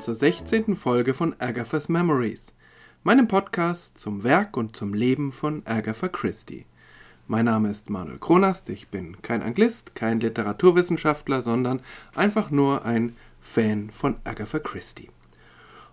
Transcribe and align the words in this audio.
zur 0.00 0.14
16. 0.14 0.76
Folge 0.76 1.12
von 1.12 1.36
Agatha's 1.40 1.90
Memories, 1.90 2.56
meinem 3.02 3.28
Podcast 3.28 3.98
zum 3.98 4.22
Werk 4.22 4.56
und 4.56 4.74
zum 4.74 4.94
Leben 4.94 5.30
von 5.30 5.60
Agatha 5.66 6.08
Christie. 6.08 6.64
Mein 7.26 7.44
Name 7.44 7.70
ist 7.70 7.90
Manuel 7.90 8.18
Kronast, 8.18 8.70
ich 8.70 8.88
bin 8.88 9.20
kein 9.20 9.42
Anglist, 9.42 9.94
kein 9.94 10.18
Literaturwissenschaftler, 10.20 11.42
sondern 11.42 11.82
einfach 12.14 12.50
nur 12.50 12.86
ein 12.86 13.14
Fan 13.40 13.90
von 13.90 14.16
Agatha 14.24 14.58
Christie. 14.58 15.10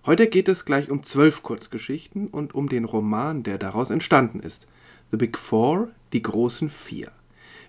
Heute 0.06 0.28
geht 0.28 0.48
es 0.48 0.64
gleich 0.64 0.90
um 0.90 1.04
zwölf 1.04 1.44
Kurzgeschichten 1.44 2.28
und 2.28 2.56
um 2.56 2.70
den 2.70 2.86
Roman, 2.86 3.44
der 3.44 3.58
daraus 3.58 3.90
entstanden 3.90 4.40
ist. 4.40 4.68
The 5.12 5.18
Big 5.18 5.38
Four, 5.38 5.90
die 6.14 6.22
großen 6.22 6.70
Vier. 6.70 7.12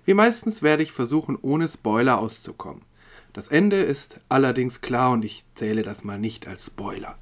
Wie 0.04 0.14
meistens 0.14 0.62
werde 0.62 0.84
ich 0.84 0.92
versuchen, 0.92 1.36
ohne 1.42 1.66
Spoiler 1.66 2.20
auszukommen. 2.20 2.82
Das 3.38 3.46
Ende 3.46 3.76
ist 3.76 4.18
allerdings 4.28 4.80
klar 4.80 5.12
und 5.12 5.24
ich 5.24 5.44
zähle 5.54 5.84
das 5.84 6.02
mal 6.02 6.18
nicht 6.18 6.48
als 6.48 6.66
Spoiler. 6.66 7.16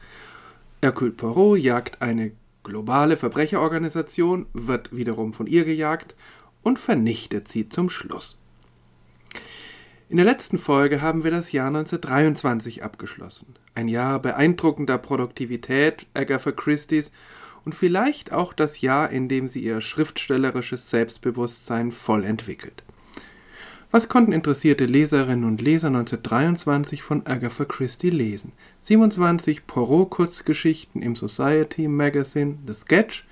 Hercule 0.81 1.11
Poirot 1.11 1.59
jagt 1.59 2.01
eine 2.01 2.33
globale 2.65 3.19
Verbrecherorganisation, 3.19 4.47
wird 4.55 4.97
wiederum 4.97 5.35
von 5.35 5.47
ihr 5.47 5.67
gejagt 5.67 6.17
und 6.63 6.79
vernichtet 6.79 7.49
sie 7.49 7.69
zum 7.69 7.91
Schluss. 7.91 8.39
In 10.09 10.17
der 10.17 10.25
letzten 10.25 10.57
Folge 10.57 11.03
haben 11.03 11.23
wir 11.23 11.33
das 11.33 11.53
Jahr 11.53 11.67
1923 11.67 12.83
abgeschlossen. 12.83 13.55
Ein 13.75 13.89
Jahr 13.89 14.19
beeindruckender 14.19 14.97
Produktivität 14.97 16.07
Agatha 16.15 16.51
Christie's 16.51 17.13
und 17.67 17.75
vielleicht 17.75 18.33
auch 18.33 18.55
das 18.55 18.81
Jahr, 18.81 19.11
in 19.11 19.29
dem 19.29 19.49
sie 19.49 19.61
ihr 19.61 19.83
schriftstellerisches 19.83 20.89
Selbstbewusstsein 20.89 21.93
voll 21.93 22.25
entwickelt. 22.25 22.85
Was 23.97 24.11
konnten 24.11 24.33
interessierte 24.33 24.85
Leserinnen 24.85 25.47
und 25.47 25.63
Leser 25.63 25.87
1923 25.87 27.03
von 27.03 27.25
Agatha 27.25 27.65
Christie 27.65 28.11
lesen? 28.11 28.53
27 28.81 29.67
Poirot-Kurzgeschichten 29.67 31.01
im 31.01 31.17
Society 31.17 31.89
Magazine 31.89 32.59
The 32.67 32.75
Sketch. 32.75 33.27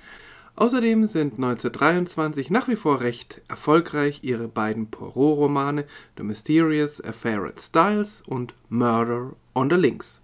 Außerdem 0.55 1.05
sind 1.05 1.33
1923 1.33 2.49
nach 2.49 2.67
wie 2.67 2.75
vor 2.75 3.01
recht 3.01 3.43
erfolgreich 3.47 4.21
ihre 4.23 4.47
beiden 4.47 4.87
Poirot-Romane 4.87 5.85
The 6.17 6.23
Mysterious 6.23 6.99
Affair 6.99 7.43
at 7.43 7.61
Styles 7.61 8.23
und 8.25 8.55
Murder 8.67 9.33
on 9.53 9.69
the 9.69 9.75
Links. 9.75 10.23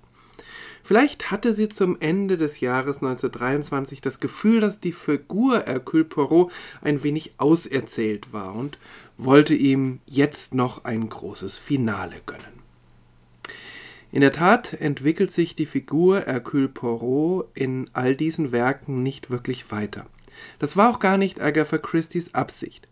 Vielleicht 0.84 1.30
hatte 1.30 1.54
sie 1.54 1.70
zum 1.70 1.98
Ende 2.00 2.38
des 2.38 2.60
Jahres 2.60 2.98
1923 2.98 4.02
das 4.02 4.20
Gefühl, 4.20 4.60
dass 4.60 4.80
die 4.80 4.92
Figur 4.92 5.64
Hercule 5.66 6.04
Poirot 6.04 6.52
ein 6.82 7.04
wenig 7.04 7.34
auserzählt 7.38 8.34
war 8.34 8.56
und 8.56 8.80
wollte 9.26 9.54
ihm 9.54 10.00
jetzt 10.06 10.54
noch 10.54 10.86
ein 10.86 11.08
großes 11.08 11.58
Finale 11.58 12.16
gönnen. 12.26 12.62
In 14.12 14.22
der 14.22 14.34
Tat 14.34 14.74
entwickelt 14.74 15.32
sich 15.32 15.56
die 15.56 15.66
Figur 15.66 16.22
Hercule 16.22 16.68
Poirot 16.68 17.48
in 17.54 17.90
all 17.94 18.16
diesen 18.16 18.52
Werken 18.52 19.04
nicht 19.04 19.30
wirklich 19.30 19.72
weiter. 19.72 20.06
Das 20.60 20.76
war 20.76 20.90
auch 20.90 21.00
gar 21.00 21.18
nicht 21.18 21.40
Agatha 21.40 21.78
Christie's 21.78 22.34
Absicht. 22.34 22.88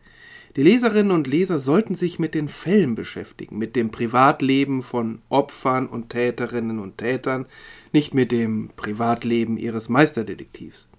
Die 0.55 0.63
Leserinnen 0.63 1.11
und 1.11 1.27
Leser 1.27 1.59
sollten 1.59 1.93
sich 1.93 2.19
mit 2.19 2.33
den 2.33 2.47
Fällen 2.47 2.95
beschäftigen, 2.95 3.57
mit 3.57 3.75
dem 3.75 3.91
Privatleben 3.91 4.81
von 4.81 5.21
Opfern 5.29 5.87
und 5.87 6.09
Täterinnen 6.09 6.79
und 6.79 6.97
Tätern, 6.97 7.45
nicht 7.91 8.13
mit 8.13 8.31
dem 8.31 8.69
Privatleben 8.75 9.57
ihres 9.57 9.89
Meisterdetektivs. 9.89 10.89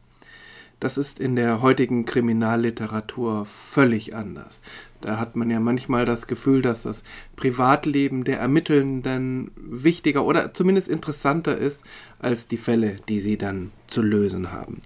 Das 0.81 0.97
ist 0.97 1.21
in 1.21 1.37
der 1.37 1.61
heutigen 1.61 2.07
Kriminalliteratur 2.07 3.45
völlig 3.45 4.15
anders. 4.15 4.63
Da 5.01 5.19
hat 5.19 5.37
man 5.37 5.51
ja 5.51 5.61
manchmal 5.61 6.05
das 6.05 6.27
Gefühl, 6.27 6.63
dass 6.63 6.83
das 6.83 7.05
Privatleben 7.37 8.25
der 8.25 8.39
Ermittelnden 8.39 9.51
wichtiger 9.57 10.25
oder 10.25 10.53
zumindest 10.53 10.89
interessanter 10.89 11.57
ist 11.57 11.85
als 12.19 12.49
die 12.49 12.57
Fälle, 12.57 12.97
die 13.09 13.21
sie 13.21 13.39
dann 13.39 13.73
zu 13.87 14.03
lösen 14.03 14.53
haben. 14.53 14.83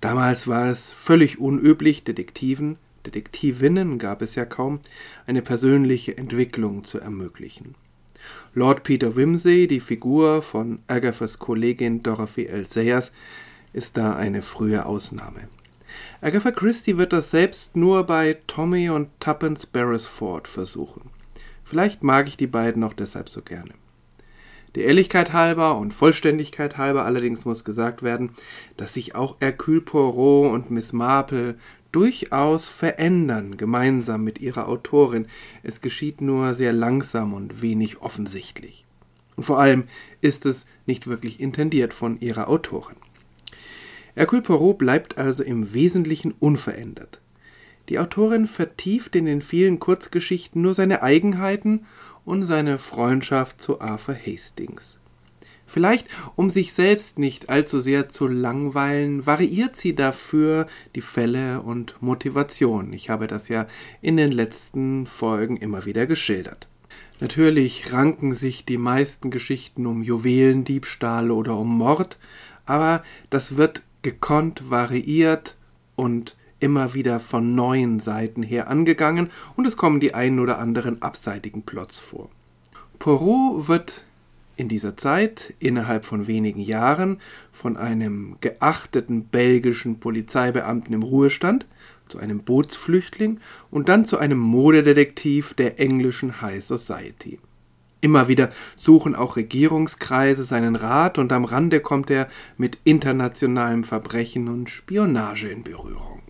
Damals 0.00 0.46
war 0.46 0.70
es 0.70 0.92
völlig 0.92 1.38
unüblich, 1.38 2.04
Detektiven, 2.04 2.76
Detektivinnen 3.06 3.98
gab 3.98 4.22
es 4.22 4.34
ja 4.34 4.44
kaum, 4.44 4.80
eine 5.26 5.42
persönliche 5.42 6.16
Entwicklung 6.16 6.84
zu 6.84 6.98
ermöglichen. 6.98 7.74
Lord 8.54 8.82
Peter 8.82 9.16
Wimsey, 9.16 9.66
die 9.66 9.80
Figur 9.80 10.42
von 10.42 10.80
Agathas 10.88 11.38
Kollegin 11.38 12.02
Dorothy 12.02 12.46
L. 12.46 12.66
Sayers, 12.66 13.12
ist 13.72 13.96
da 13.96 14.16
eine 14.16 14.42
frühe 14.42 14.86
Ausnahme. 14.86 15.48
Agatha 16.20 16.50
Christie 16.50 16.98
wird 16.98 17.12
das 17.12 17.30
selbst 17.30 17.76
nur 17.76 18.04
bei 18.04 18.38
Tommy 18.46 18.90
und 18.90 19.08
Tuppence 19.20 19.66
Beresford 19.66 20.48
versuchen. 20.48 21.10
Vielleicht 21.64 22.02
mag 22.02 22.28
ich 22.28 22.36
die 22.36 22.46
beiden 22.46 22.84
auch 22.84 22.92
deshalb 22.92 23.28
so 23.28 23.42
gerne. 23.42 23.72
Der 24.76 24.84
Ehrlichkeit 24.84 25.32
halber 25.32 25.78
und 25.78 25.94
Vollständigkeit 25.94 26.76
halber 26.76 27.04
allerdings 27.04 27.46
muss 27.46 27.64
gesagt 27.64 28.02
werden, 28.02 28.30
dass 28.76 28.94
sich 28.94 29.14
auch 29.14 29.36
Hercule 29.40 29.80
Poirot 29.80 30.52
und 30.52 30.70
Miss 30.70 30.92
Marple 30.92 31.56
durchaus 31.92 32.68
verändern, 32.68 33.56
gemeinsam 33.56 34.22
mit 34.22 34.38
ihrer 34.38 34.68
Autorin. 34.68 35.28
Es 35.62 35.80
geschieht 35.80 36.20
nur 36.20 36.52
sehr 36.52 36.74
langsam 36.74 37.32
und 37.32 37.62
wenig 37.62 38.02
offensichtlich. 38.02 38.84
Und 39.36 39.44
vor 39.44 39.58
allem 39.58 39.84
ist 40.20 40.44
es 40.44 40.66
nicht 40.84 41.06
wirklich 41.06 41.40
intendiert 41.40 41.94
von 41.94 42.20
ihrer 42.20 42.48
Autorin. 42.48 42.96
Hercule 44.16 44.40
Poirot 44.40 44.78
bleibt 44.78 45.18
also 45.18 45.42
im 45.42 45.74
Wesentlichen 45.74 46.32
unverändert. 46.40 47.20
Die 47.90 47.98
Autorin 47.98 48.46
vertieft 48.46 49.14
in 49.14 49.26
den 49.26 49.42
vielen 49.42 49.78
Kurzgeschichten 49.78 50.62
nur 50.62 50.74
seine 50.74 51.02
Eigenheiten 51.02 51.84
und 52.24 52.42
seine 52.42 52.78
Freundschaft 52.78 53.60
zu 53.60 53.80
Arthur 53.80 54.16
Hastings. 54.16 54.98
Vielleicht, 55.66 56.08
um 56.34 56.48
sich 56.48 56.72
selbst 56.72 57.18
nicht 57.18 57.50
allzu 57.50 57.78
sehr 57.80 58.08
zu 58.08 58.26
langweilen, 58.26 59.26
variiert 59.26 59.76
sie 59.76 59.94
dafür 59.94 60.66
die 60.94 61.00
Fälle 61.02 61.60
und 61.60 62.00
Motivation. 62.00 62.94
Ich 62.94 63.10
habe 63.10 63.26
das 63.26 63.48
ja 63.48 63.66
in 64.00 64.16
den 64.16 64.32
letzten 64.32 65.06
Folgen 65.06 65.58
immer 65.58 65.84
wieder 65.84 66.06
geschildert. 66.06 66.68
Natürlich 67.20 67.92
ranken 67.92 68.32
sich 68.32 68.64
die 68.64 68.78
meisten 68.78 69.30
Geschichten 69.30 69.86
um 69.86 70.02
Juwelendiebstahl 70.02 71.30
oder 71.30 71.58
um 71.58 71.76
Mord, 71.76 72.18
aber 72.64 73.02
das 73.28 73.56
wird 73.56 73.82
gekonnt 74.06 74.70
variiert 74.70 75.56
und 75.96 76.36
immer 76.60 76.94
wieder 76.94 77.18
von 77.18 77.56
neuen 77.56 77.98
Seiten 77.98 78.44
her 78.44 78.68
angegangen 78.68 79.30
und 79.56 79.66
es 79.66 79.76
kommen 79.76 79.98
die 79.98 80.14
einen 80.14 80.38
oder 80.38 80.60
anderen 80.60 81.02
abseitigen 81.02 81.62
Plots 81.62 81.98
vor. 81.98 82.30
Poirot 83.00 83.66
wird 83.66 84.04
in 84.54 84.68
dieser 84.68 84.96
Zeit 84.96 85.54
innerhalb 85.58 86.04
von 86.04 86.28
wenigen 86.28 86.60
Jahren 86.60 87.20
von 87.50 87.76
einem 87.76 88.36
geachteten 88.40 89.24
belgischen 89.24 89.98
Polizeibeamten 89.98 90.94
im 90.94 91.02
Ruhestand 91.02 91.66
zu 92.08 92.18
einem 92.18 92.44
Bootsflüchtling 92.44 93.40
und 93.72 93.88
dann 93.88 94.06
zu 94.06 94.18
einem 94.18 94.38
Modedetektiv 94.38 95.54
der 95.54 95.80
englischen 95.80 96.40
High 96.40 96.62
Society. 96.62 97.40
Immer 98.06 98.28
wieder 98.28 98.50
suchen 98.76 99.16
auch 99.16 99.34
Regierungskreise 99.34 100.44
seinen 100.44 100.76
Rat 100.76 101.18
und 101.18 101.32
am 101.32 101.44
Rande 101.44 101.80
kommt 101.80 102.08
er 102.08 102.28
mit 102.56 102.78
internationalem 102.84 103.82
Verbrechen 103.82 104.46
und 104.46 104.70
Spionage 104.70 105.48
in 105.48 105.64
Berührung. 105.64 106.22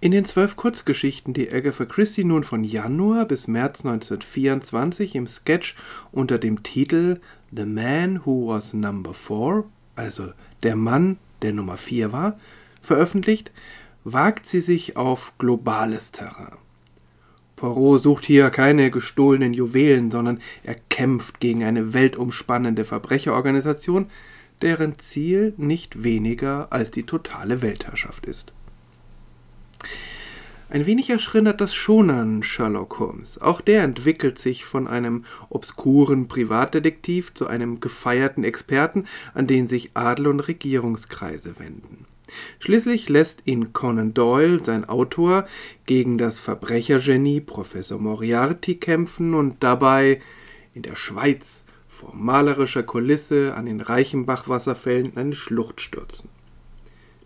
In 0.00 0.10
den 0.10 0.24
zwölf 0.24 0.56
Kurzgeschichten, 0.56 1.34
die 1.34 1.52
Agatha 1.52 1.84
Christie 1.84 2.24
nun 2.24 2.44
von 2.44 2.64
Januar 2.64 3.26
bis 3.26 3.46
März 3.46 3.84
1924 3.84 5.14
im 5.16 5.26
Sketch 5.26 5.76
unter 6.12 6.38
dem 6.38 6.62
Titel 6.62 7.20
The 7.54 7.66
Man 7.66 8.24
Who 8.24 8.48
Was 8.48 8.72
Number 8.72 9.12
Four, 9.12 9.66
also 9.96 10.32
der 10.62 10.76
Mann, 10.76 11.18
der 11.42 11.52
Nummer 11.52 11.76
vier 11.76 12.10
war, 12.14 12.38
veröffentlicht, 12.80 13.52
wagt 14.02 14.46
sie 14.46 14.62
sich 14.62 14.96
auf 14.96 15.34
globales 15.36 16.10
Terrain. 16.10 16.56
Poirot 17.56 18.02
sucht 18.02 18.26
hier 18.26 18.50
keine 18.50 18.90
gestohlenen 18.90 19.54
Juwelen, 19.54 20.10
sondern 20.10 20.40
er 20.62 20.74
kämpft 20.74 21.40
gegen 21.40 21.64
eine 21.64 21.94
weltumspannende 21.94 22.84
Verbrecherorganisation, 22.84 24.06
deren 24.62 24.98
Ziel 24.98 25.54
nicht 25.56 26.02
weniger 26.02 26.68
als 26.70 26.90
die 26.90 27.04
totale 27.04 27.62
Weltherrschaft 27.62 28.26
ist. 28.26 28.52
Ein 30.68 30.84
wenig 30.84 31.10
erschrindert 31.10 31.60
das 31.60 31.74
schon 31.74 32.10
an 32.10 32.42
Sherlock 32.42 32.98
Holmes. 32.98 33.40
Auch 33.40 33.60
der 33.60 33.84
entwickelt 33.84 34.38
sich 34.38 34.64
von 34.64 34.88
einem 34.88 35.24
obskuren 35.48 36.26
Privatdetektiv 36.26 37.32
zu 37.34 37.46
einem 37.46 37.78
gefeierten 37.78 38.42
Experten, 38.42 39.06
an 39.32 39.46
den 39.46 39.68
sich 39.68 39.92
Adel 39.94 40.26
und 40.26 40.40
Regierungskreise 40.40 41.58
wenden. 41.58 42.06
Schließlich 42.58 43.08
lässt 43.08 43.42
ihn 43.44 43.72
Conan 43.72 44.14
Doyle, 44.14 44.62
sein 44.62 44.84
Autor, 44.84 45.46
gegen 45.84 46.18
das 46.18 46.40
Verbrechergenie 46.40 47.40
Professor 47.40 47.98
Moriarty 47.98 48.76
kämpfen 48.76 49.34
und 49.34 49.62
dabei 49.62 50.20
in 50.74 50.82
der 50.82 50.96
Schweiz 50.96 51.64
vor 51.88 52.14
malerischer 52.14 52.82
Kulisse 52.82 53.54
an 53.54 53.66
den 53.66 53.80
Reichenbach-Wasserfällen 53.80 55.12
in 55.12 55.16
eine 55.16 55.34
Schlucht 55.34 55.80
stürzen. 55.80 56.28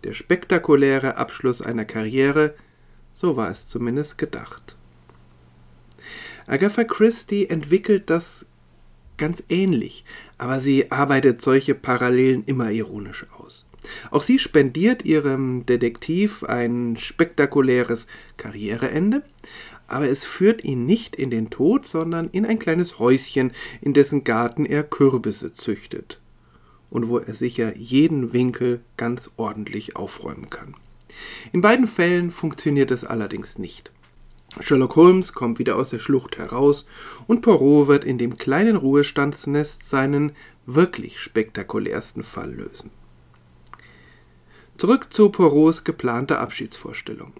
Der 0.03 0.13
spektakuläre 0.13 1.17
Abschluss 1.17 1.61
einer 1.61 1.85
Karriere, 1.85 2.55
so 3.13 3.35
war 3.35 3.51
es 3.51 3.67
zumindest 3.67 4.17
gedacht. 4.17 4.75
Agatha 6.47 6.83
Christie 6.83 7.47
entwickelt 7.47 8.09
das 8.09 8.45
ganz 9.17 9.43
ähnlich, 9.49 10.03
aber 10.37 10.59
sie 10.59 10.91
arbeitet 10.91 11.41
solche 11.41 11.75
Parallelen 11.75 12.43
immer 12.45 12.71
ironisch 12.71 13.25
aus. 13.37 13.70
Auch 14.11 14.21
sie 14.21 14.39
spendiert 14.39 15.05
ihrem 15.05 15.65
Detektiv 15.65 16.43
ein 16.43 16.95
spektakuläres 16.97 18.07
Karriereende, 18.37 19.23
aber 19.87 20.07
es 20.07 20.23
führt 20.23 20.63
ihn 20.63 20.85
nicht 20.85 21.15
in 21.15 21.29
den 21.29 21.49
Tod, 21.49 21.85
sondern 21.85 22.29
in 22.29 22.45
ein 22.45 22.59
kleines 22.59 22.99
Häuschen, 22.99 23.51
in 23.81 23.93
dessen 23.93 24.23
Garten 24.23 24.65
er 24.65 24.83
Kürbisse 24.83 25.51
züchtet 25.51 26.19
und 26.89 27.07
wo 27.07 27.17
er 27.17 27.33
sicher 27.33 27.75
jeden 27.75 28.33
Winkel 28.33 28.81
ganz 28.97 29.31
ordentlich 29.37 29.95
aufräumen 29.95 30.49
kann. 30.49 30.75
In 31.51 31.61
beiden 31.61 31.87
Fällen 31.87 32.31
funktioniert 32.31 32.91
es 32.91 33.03
allerdings 33.03 33.57
nicht. 33.57 33.91
Sherlock 34.59 34.97
Holmes 34.97 35.33
kommt 35.33 35.59
wieder 35.59 35.77
aus 35.77 35.89
der 35.89 35.99
Schlucht 35.99 36.37
heraus 36.37 36.85
und 37.27 37.41
Poirot 37.41 37.87
wird 37.87 38.03
in 38.03 38.17
dem 38.17 38.35
kleinen 38.35 38.75
Ruhestandsnest 38.75 39.87
seinen 39.87 40.33
wirklich 40.65 41.19
spektakulärsten 41.19 42.23
Fall 42.23 42.53
lösen. 42.53 42.91
Zurück 44.81 45.13
zu 45.13 45.29
Poirots 45.29 45.83
geplanter 45.83 46.39
Abschiedsvorstellung. 46.39 47.33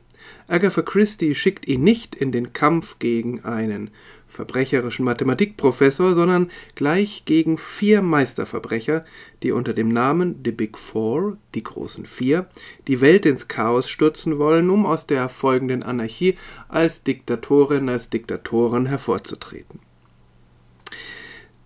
Agatha 0.48 0.84
Christie 0.84 1.34
schickt 1.34 1.68
ihn 1.68 1.82
nicht 1.82 2.14
in 2.14 2.32
den 2.32 2.54
Kampf 2.54 3.00
gegen 3.00 3.44
einen 3.44 3.90
verbrecherischen 4.28 5.06
Mathematikprofessor, 5.06 6.14
sondern 6.14 6.52
gleich 6.76 7.26
gegen 7.26 7.58
vier 7.58 8.04
Meisterverbrecher, 8.04 9.04
die 9.42 9.54
unter 9.54 9.74
dem 9.74 9.90
Namen 9.90 10.40
The 10.46 10.52
Big 10.52 10.78
Four, 10.78 11.38
die 11.56 11.64
großen 11.64 12.06
Vier, 12.06 12.48
die 12.88 13.02
Welt 13.02 13.26
ins 13.26 13.48
Chaos 13.48 13.90
stürzen 13.90 14.38
wollen, 14.38 14.70
um 14.70 14.86
aus 14.86 15.08
der 15.08 15.28
folgenden 15.28 15.82
Anarchie 15.82 16.38
als 16.70 17.02
Diktatorin, 17.02 17.90
als 17.90 18.12
Diktatoren 18.12 18.86
hervorzutreten. 18.86 19.80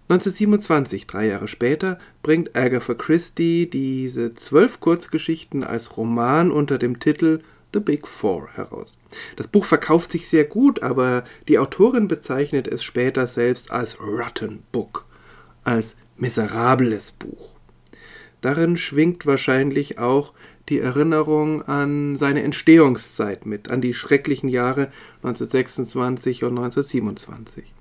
1927, 0.07 1.07
drei 1.07 1.27
Jahre 1.27 1.47
später, 1.47 1.97
bringt 2.21 2.55
Agatha 2.55 2.93
Christie 2.93 3.67
diese 3.67 4.35
zwölf 4.35 4.79
Kurzgeschichten 4.79 5.63
als 5.63 5.97
Roman 5.97 6.51
unter 6.51 6.77
dem 6.77 6.99
Titel 6.99 7.39
The 7.73 7.79
Big 7.79 8.07
Four 8.07 8.49
heraus. 8.53 8.99
Das 9.35 9.47
Buch 9.47 9.65
verkauft 9.65 10.11
sich 10.11 10.29
sehr 10.29 10.45
gut, 10.45 10.83
aber 10.83 11.23
die 11.47 11.59
Autorin 11.59 12.07
bezeichnet 12.07 12.67
es 12.67 12.83
später 12.83 13.27
selbst 13.27 13.71
als 13.71 13.99
Rotten 13.99 14.63
Book, 14.71 15.05
als 15.63 15.97
miserables 16.17 17.11
Buch. 17.11 17.49
Darin 18.41 18.77
schwingt 18.77 19.25
wahrscheinlich 19.25 19.97
auch 19.97 20.33
die 20.69 20.79
Erinnerung 20.79 21.63
an 21.63 22.15
seine 22.15 22.43
Entstehungszeit 22.43 23.45
mit, 23.45 23.71
an 23.71 23.81
die 23.81 23.93
schrecklichen 23.93 24.49
Jahre 24.49 24.91
1926 25.23 26.43
und 26.43 26.51
1927. 26.51 27.74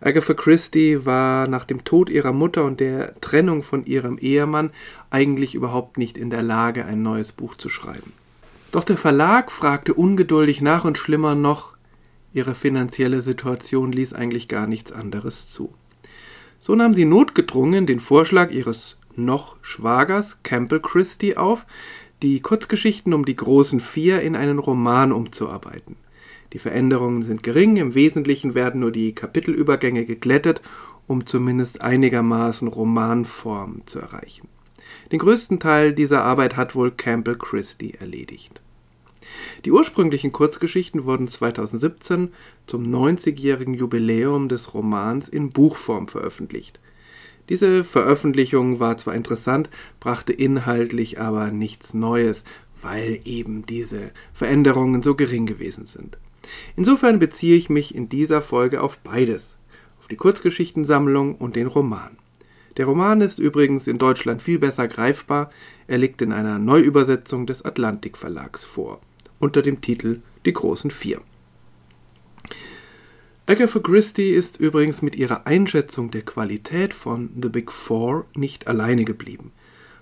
Agatha 0.00 0.34
Christie 0.34 1.06
war 1.06 1.48
nach 1.48 1.64
dem 1.64 1.84
Tod 1.84 2.10
ihrer 2.10 2.32
Mutter 2.32 2.64
und 2.64 2.80
der 2.80 3.14
Trennung 3.20 3.62
von 3.62 3.86
ihrem 3.86 4.18
Ehemann 4.18 4.70
eigentlich 5.10 5.54
überhaupt 5.54 5.98
nicht 5.98 6.18
in 6.18 6.30
der 6.30 6.42
Lage, 6.42 6.84
ein 6.84 7.02
neues 7.02 7.32
Buch 7.32 7.56
zu 7.56 7.68
schreiben. 7.68 8.12
Doch 8.72 8.84
der 8.84 8.96
Verlag 8.96 9.50
fragte 9.50 9.94
ungeduldig 9.94 10.60
nach 10.60 10.84
und 10.84 10.98
schlimmer 10.98 11.34
noch, 11.34 11.74
ihre 12.32 12.54
finanzielle 12.54 13.22
Situation 13.22 13.92
ließ 13.92 14.12
eigentlich 14.12 14.48
gar 14.48 14.66
nichts 14.66 14.92
anderes 14.92 15.46
zu. 15.46 15.72
So 16.58 16.74
nahm 16.74 16.92
sie 16.92 17.04
notgedrungen 17.04 17.86
den 17.86 18.00
Vorschlag 18.00 18.50
ihres 18.50 18.96
noch 19.16 19.56
Schwagers 19.62 20.42
Campbell 20.42 20.80
Christie 20.80 21.36
auf, 21.36 21.66
die 22.22 22.40
Kurzgeschichten 22.40 23.14
um 23.14 23.24
die 23.24 23.36
großen 23.36 23.80
vier 23.80 24.22
in 24.22 24.34
einen 24.34 24.58
Roman 24.58 25.12
umzuarbeiten. 25.12 25.96
Die 26.54 26.60
Veränderungen 26.60 27.22
sind 27.22 27.42
gering, 27.42 27.76
im 27.76 27.94
Wesentlichen 27.94 28.54
werden 28.54 28.80
nur 28.80 28.92
die 28.92 29.12
Kapitelübergänge 29.12 30.04
geglättet, 30.04 30.62
um 31.08 31.26
zumindest 31.26 31.80
einigermaßen 31.80 32.68
Romanform 32.68 33.82
zu 33.86 33.98
erreichen. 33.98 34.48
Den 35.10 35.18
größten 35.18 35.58
Teil 35.58 35.92
dieser 35.92 36.22
Arbeit 36.22 36.56
hat 36.56 36.76
wohl 36.76 36.92
Campbell 36.92 37.34
Christie 37.34 37.94
erledigt. 37.94 38.62
Die 39.64 39.72
ursprünglichen 39.72 40.30
Kurzgeschichten 40.30 41.04
wurden 41.04 41.26
2017 41.26 42.32
zum 42.68 42.84
90-jährigen 42.84 43.74
Jubiläum 43.74 44.48
des 44.48 44.74
Romans 44.74 45.28
in 45.28 45.50
Buchform 45.50 46.06
veröffentlicht. 46.06 46.78
Diese 47.48 47.82
Veröffentlichung 47.82 48.78
war 48.78 48.96
zwar 48.96 49.14
interessant, 49.14 49.70
brachte 49.98 50.32
inhaltlich 50.32 51.20
aber 51.20 51.50
nichts 51.50 51.94
Neues, 51.94 52.44
weil 52.80 53.18
eben 53.24 53.66
diese 53.66 54.12
Veränderungen 54.32 55.02
so 55.02 55.16
gering 55.16 55.46
gewesen 55.46 55.84
sind. 55.84 56.16
Insofern 56.76 57.18
beziehe 57.18 57.56
ich 57.56 57.70
mich 57.70 57.94
in 57.94 58.08
dieser 58.08 58.42
Folge 58.42 58.82
auf 58.82 58.98
beides, 58.98 59.56
auf 59.98 60.08
die 60.08 60.16
Kurzgeschichtensammlung 60.16 61.34
und 61.34 61.56
den 61.56 61.66
Roman. 61.66 62.18
Der 62.76 62.86
Roman 62.86 63.20
ist 63.20 63.38
übrigens 63.38 63.86
in 63.86 63.98
Deutschland 63.98 64.42
viel 64.42 64.58
besser 64.58 64.88
greifbar, 64.88 65.50
er 65.86 65.98
liegt 65.98 66.22
in 66.22 66.32
einer 66.32 66.58
Neuübersetzung 66.58 67.46
des 67.46 67.64
Atlantik 67.64 68.16
Verlags 68.16 68.64
vor 68.64 69.00
unter 69.38 69.62
dem 69.62 69.80
Titel 69.80 70.22
Die 70.46 70.52
großen 70.52 70.90
Vier. 70.90 71.20
Agatha 73.46 73.78
Christie 73.78 74.30
ist 74.30 74.58
übrigens 74.58 75.02
mit 75.02 75.16
ihrer 75.16 75.46
Einschätzung 75.46 76.10
der 76.10 76.22
Qualität 76.22 76.94
von 76.94 77.28
The 77.40 77.50
Big 77.50 77.70
Four 77.70 78.24
nicht 78.34 78.66
alleine 78.66 79.04
geblieben. 79.04 79.52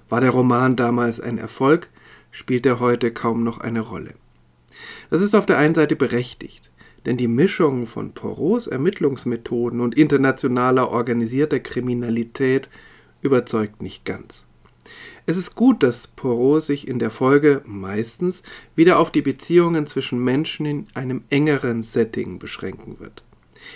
War 0.09 0.21
der 0.21 0.31
Roman 0.31 0.77
damals 0.77 1.19
ein 1.19 1.39
Erfolg, 1.39 1.89
spielt 2.31 2.67
er 2.67 2.79
heute 2.79 3.12
kaum 3.12 3.43
noch 3.43 3.59
eine 3.59 3.81
Rolle. 3.81 4.15
Das 5.11 5.20
ist 5.20 5.34
auf 5.34 5.46
der 5.46 5.58
einen 5.58 5.75
Seite 5.75 5.96
berechtigt, 5.96 6.70
denn 7.06 7.17
die 7.17 7.29
Mischung 7.29 7.87
von 7.87 8.12
Poros 8.12 8.67
Ermittlungsmethoden 8.67 9.81
und 9.81 9.96
internationaler 9.96 10.90
organisierter 10.90 11.61
Kriminalität 11.61 12.69
überzeugt 13.20 13.82
nicht 13.82 14.05
ganz. 14.05 14.46
Es 15.25 15.37
ist 15.37 15.55
gut, 15.55 15.82
dass 15.82 16.08
Poirot 16.08 16.64
sich 16.64 16.88
in 16.88 16.99
der 16.99 17.11
Folge 17.11 17.62
meistens 17.64 18.43
wieder 18.74 18.98
auf 18.98 19.10
die 19.10 19.22
Beziehungen 19.22 19.86
zwischen 19.86 20.22
Menschen 20.22 20.67
in 20.67 20.86
einem 20.94 21.22
engeren 21.31 21.82
Setting 21.82 22.39
beschränken 22.39 22.98
wird. 22.98 23.24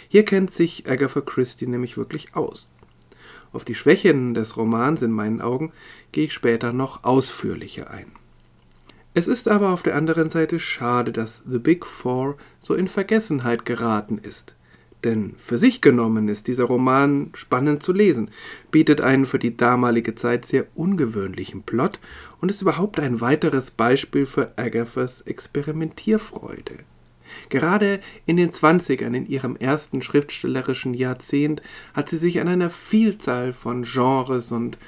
Hier 0.08 0.24
kennt 0.24 0.50
sich 0.52 0.90
Agatha 0.90 1.20
Christie 1.20 1.68
nämlich 1.68 1.96
wirklich 1.96 2.34
aus. 2.34 2.70
Auf 3.52 3.64
die 3.64 3.76
Schwächen 3.76 4.34
des 4.34 4.56
Romans 4.56 5.02
in 5.02 5.12
meinen 5.12 5.40
Augen 5.40 5.72
gehe 6.10 6.24
ich 6.24 6.32
später 6.32 6.72
noch 6.72 7.04
ausführlicher 7.04 7.90
ein. 7.90 8.10
Es 9.16 9.28
ist 9.28 9.48
aber 9.48 9.70
auf 9.70 9.82
der 9.82 9.96
anderen 9.96 10.28
Seite 10.28 10.60
schade, 10.60 11.10
dass 11.10 11.42
The 11.48 11.58
Big 11.58 11.86
Four 11.86 12.36
so 12.60 12.74
in 12.74 12.86
Vergessenheit 12.86 13.64
geraten 13.64 14.18
ist. 14.18 14.56
Denn 15.04 15.32
für 15.38 15.56
sich 15.56 15.80
genommen 15.80 16.28
ist 16.28 16.48
dieser 16.48 16.64
Roman 16.64 17.30
spannend 17.32 17.82
zu 17.82 17.94
lesen, 17.94 18.30
bietet 18.70 19.00
einen 19.00 19.24
für 19.24 19.38
die 19.38 19.56
damalige 19.56 20.16
Zeit 20.16 20.44
sehr 20.44 20.66
ungewöhnlichen 20.74 21.62
Plot 21.62 21.98
und 22.42 22.50
ist 22.50 22.60
überhaupt 22.60 23.00
ein 23.00 23.22
weiteres 23.22 23.70
Beispiel 23.70 24.26
für 24.26 24.52
Agathas 24.58 25.22
Experimentierfreude. 25.22 26.84
Gerade 27.48 28.00
in 28.26 28.36
den 28.36 28.52
Zwanzigern, 28.52 29.14
in 29.14 29.26
ihrem 29.26 29.56
ersten 29.56 30.02
schriftstellerischen 30.02 30.92
Jahrzehnt, 30.92 31.62
hat 31.94 32.10
sie 32.10 32.18
sich 32.18 32.40
an 32.40 32.48
einer 32.48 32.70
Vielzahl 32.70 33.54
von 33.54 33.82
Genres 33.82 34.52
und 34.52 34.78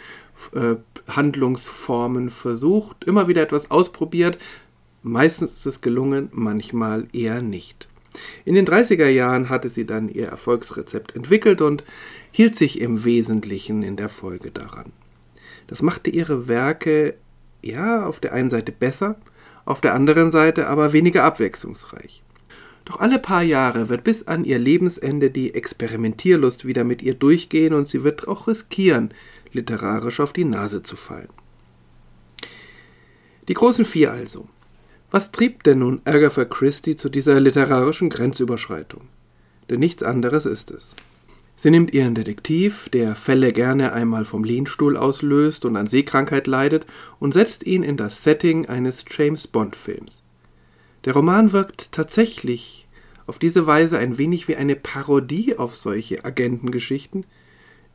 äh, 0.54 0.76
Handlungsformen 1.08 2.30
versucht, 2.30 3.04
immer 3.04 3.28
wieder 3.28 3.42
etwas 3.42 3.70
ausprobiert. 3.70 4.38
Meistens 5.02 5.52
ist 5.52 5.66
es 5.66 5.80
gelungen, 5.80 6.28
manchmal 6.32 7.06
eher 7.12 7.42
nicht. 7.42 7.88
In 8.44 8.54
den 8.54 8.66
30er 8.66 9.08
Jahren 9.08 9.48
hatte 9.48 9.68
sie 9.68 9.86
dann 9.86 10.08
ihr 10.08 10.26
Erfolgsrezept 10.26 11.14
entwickelt 11.14 11.60
und 11.60 11.84
hielt 12.30 12.56
sich 12.56 12.80
im 12.80 13.04
Wesentlichen 13.04 13.82
in 13.82 13.96
der 13.96 14.08
Folge 14.08 14.50
daran. 14.50 14.92
Das 15.66 15.82
machte 15.82 16.10
ihre 16.10 16.48
Werke 16.48 17.14
ja 17.62 18.06
auf 18.06 18.20
der 18.20 18.32
einen 18.32 18.50
Seite 18.50 18.72
besser, 18.72 19.16
auf 19.64 19.80
der 19.80 19.94
anderen 19.94 20.30
Seite 20.30 20.66
aber 20.66 20.92
weniger 20.92 21.24
abwechslungsreich. 21.24 22.22
Doch 22.88 23.00
alle 23.00 23.18
paar 23.18 23.42
Jahre 23.42 23.90
wird 23.90 24.02
bis 24.02 24.26
an 24.26 24.44
ihr 24.44 24.58
Lebensende 24.58 25.30
die 25.30 25.52
Experimentierlust 25.54 26.64
wieder 26.64 26.84
mit 26.84 27.02
ihr 27.02 27.12
durchgehen 27.12 27.74
und 27.74 27.86
sie 27.86 28.02
wird 28.02 28.26
auch 28.26 28.48
riskieren, 28.48 29.12
literarisch 29.52 30.20
auf 30.20 30.32
die 30.32 30.44
Nase 30.44 30.82
zu 30.82 30.96
fallen. 30.96 31.28
Die 33.48 33.54
großen 33.54 33.84
vier 33.84 34.12
also. 34.12 34.48
Was 35.10 35.32
trieb 35.32 35.62
denn 35.64 35.78
nun 35.78 36.02
Agatha 36.04 36.44
Christie 36.44 36.96
zu 36.96 37.08
dieser 37.08 37.40
literarischen 37.40 38.10
Grenzüberschreitung? 38.10 39.08
Denn 39.70 39.80
nichts 39.80 40.02
anderes 40.02 40.44
ist 40.44 40.70
es. 40.70 40.94
Sie 41.56 41.70
nimmt 41.70 41.92
ihren 41.92 42.14
Detektiv, 42.14 42.88
der 42.90 43.16
Fälle 43.16 43.52
gerne 43.52 43.92
einmal 43.92 44.24
vom 44.24 44.44
Lehnstuhl 44.44 44.96
auslöst 44.96 45.64
und 45.64 45.76
an 45.76 45.88
Seekrankheit 45.88 46.46
leidet, 46.46 46.86
und 47.18 47.32
setzt 47.34 47.66
ihn 47.66 47.82
in 47.82 47.96
das 47.96 48.22
Setting 48.22 48.66
eines 48.66 49.04
James 49.10 49.48
Bond-Films. 49.48 50.22
Der 51.04 51.14
Roman 51.14 51.52
wirkt 51.52 51.90
tatsächlich 51.90 52.86
auf 53.26 53.38
diese 53.38 53.66
Weise 53.66 53.98
ein 53.98 54.18
wenig 54.18 54.46
wie 54.46 54.56
eine 54.56 54.76
Parodie 54.76 55.56
auf 55.56 55.74
solche 55.74 56.24
Agentengeschichten, 56.24 57.26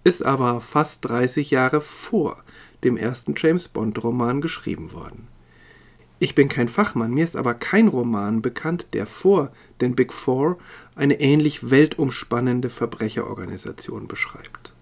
ist 0.04 0.26
aber 0.26 0.62
fast 0.62 1.06
30 1.06 1.52
Jahre 1.52 1.82
vor 1.82 2.44
dem 2.84 2.98
ersten 2.98 3.34
James 3.38 3.68
Bond-Roman 3.68 4.42
geschrieben 4.42 4.94
worden. 4.94 5.28
Ich 6.20 6.36
bin 6.36 6.48
kein 6.48 6.70
Fachmann, 6.70 7.14
mir 7.14 7.24
ist 7.24 7.36
aber 7.36 7.54
kein 7.54 7.88
Roman 7.88 8.42
bekannt, 8.42 8.88
der 8.94 9.06
vor 9.08 9.52
den 9.82 9.96
Big 9.96 10.14
Four 10.14 10.58
eine 10.96 11.20
ähnlich 11.20 11.70
weltumspannende 11.70 12.70
Verbrecherorganisation 12.70 14.08
beschreibt. 14.08 14.74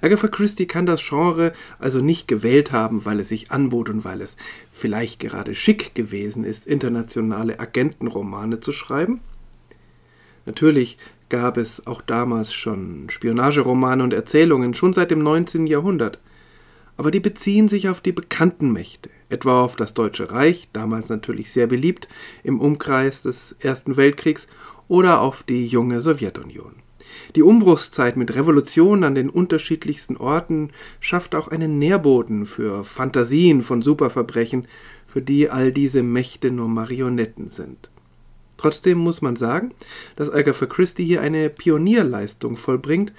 Agatha 0.00 0.28
Christie 0.28 0.66
kann 0.66 0.86
das 0.86 1.06
Genre 1.06 1.52
also 1.78 2.00
nicht 2.00 2.26
gewählt 2.26 2.72
haben, 2.72 3.04
weil 3.04 3.20
es 3.20 3.28
sich 3.28 3.50
anbot 3.52 3.88
und 3.88 4.04
weil 4.04 4.20
es 4.20 4.36
vielleicht 4.72 5.20
gerade 5.20 5.54
schick 5.54 5.94
gewesen 5.94 6.44
ist, 6.44 6.66
internationale 6.66 7.60
Agentenromane 7.60 8.60
zu 8.60 8.72
schreiben. 8.72 9.20
Natürlich 10.46 10.98
gab 11.28 11.56
es 11.56 11.86
auch 11.86 12.02
damals 12.02 12.52
schon 12.52 13.10
Spionageromane 13.10 14.02
und 14.02 14.12
Erzählungen, 14.12 14.74
schon 14.74 14.92
seit 14.92 15.10
dem 15.10 15.22
19. 15.22 15.66
Jahrhundert. 15.66 16.20
Aber 16.96 17.10
die 17.10 17.20
beziehen 17.20 17.68
sich 17.68 17.88
auf 17.88 18.00
die 18.00 18.12
bekannten 18.12 18.72
Mächte, 18.72 19.10
etwa 19.28 19.62
auf 19.62 19.76
das 19.76 19.94
Deutsche 19.94 20.32
Reich, 20.32 20.68
damals 20.72 21.08
natürlich 21.08 21.52
sehr 21.52 21.66
beliebt 21.66 22.08
im 22.42 22.60
Umkreis 22.60 23.22
des 23.22 23.56
Ersten 23.60 23.96
Weltkriegs, 23.96 24.48
oder 24.88 25.20
auf 25.20 25.42
die 25.42 25.66
junge 25.66 26.00
Sowjetunion. 26.00 26.74
Die 27.36 27.42
Umbruchszeit 27.42 28.16
mit 28.16 28.34
Revolutionen 28.34 29.04
an 29.04 29.14
den 29.14 29.30
unterschiedlichsten 29.30 30.16
Orten 30.16 30.70
schafft 31.00 31.34
auch 31.34 31.48
einen 31.48 31.78
Nährboden 31.78 32.46
für 32.46 32.84
Fantasien 32.84 33.62
von 33.62 33.82
Superverbrechen, 33.82 34.66
für 35.06 35.22
die 35.22 35.50
all 35.50 35.72
diese 35.72 36.02
Mächte 36.02 36.50
nur 36.50 36.68
Marionetten 36.68 37.48
sind. 37.48 37.90
Trotzdem 38.58 38.98
muss 38.98 39.22
man 39.22 39.36
sagen, 39.36 39.72
dass 40.16 40.30
Agatha 40.30 40.66
Christie 40.66 41.04
hier 41.04 41.22
eine 41.22 41.48
Pionierleistung 41.48 42.56
vollbringt, 42.56 43.14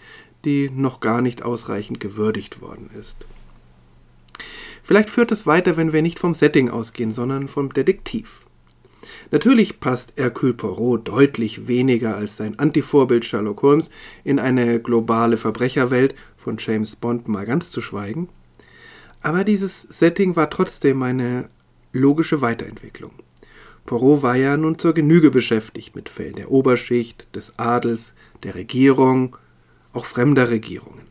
die 0.46 0.70
noch 0.70 1.00
gar 1.00 1.22
nicht 1.22 1.42
ausreichend 1.42 2.00
gewürdigt 2.00 2.62
worden 2.62 2.92
ist. 2.98 3.26
Vielleicht 4.84 5.10
führt 5.10 5.32
es 5.32 5.48
weiter, 5.48 5.78
wenn 5.78 5.94
wir 5.94 6.02
nicht 6.02 6.20
vom 6.20 6.34
Setting 6.34 6.70
ausgehen, 6.70 7.14
sondern 7.14 7.48
vom 7.48 7.74
Detektiv. 7.74 8.42
Natürlich 9.32 9.80
passt 9.80 10.14
Hercule 10.18 10.54
Poirot 10.54 11.08
deutlich 11.08 11.68
weniger 11.68 12.16
als 12.16 12.38
sein 12.38 12.58
Antivorbild 12.58 13.24
Sherlock 13.24 13.62
Holmes 13.62 13.92
in 14.24 14.40
eine 14.40 14.80
globale 14.82 15.38
Verbrecherwelt, 15.38 16.16
von 16.36 16.58
James 16.58 16.96
Bond 16.96 17.28
mal 17.28 17.46
ganz 17.46 17.70
zu 17.70 17.82
schweigen. 17.82 18.30
Aber 19.22 19.44
dieses 19.44 19.82
Setting 19.84 20.36
war 20.36 20.50
trotzdem 20.50 21.04
eine 21.04 21.50
logische 21.92 22.42
Weiterentwicklung. 22.42 23.12
Poirot 23.90 24.22
war 24.22 24.36
ja 24.36 24.56
nun 24.56 24.78
zur 24.78 24.94
Genüge 24.94 25.32
beschäftigt 25.32 25.96
mit 25.96 26.10
Fällen 26.10 26.36
der 26.36 26.52
Oberschicht, 26.52 27.28
des 27.36 27.58
Adels, 27.58 28.14
der 28.44 28.54
Regierung, 28.54 29.36
auch 29.94 30.06
fremder 30.06 30.52
Regierungen. 30.52 31.08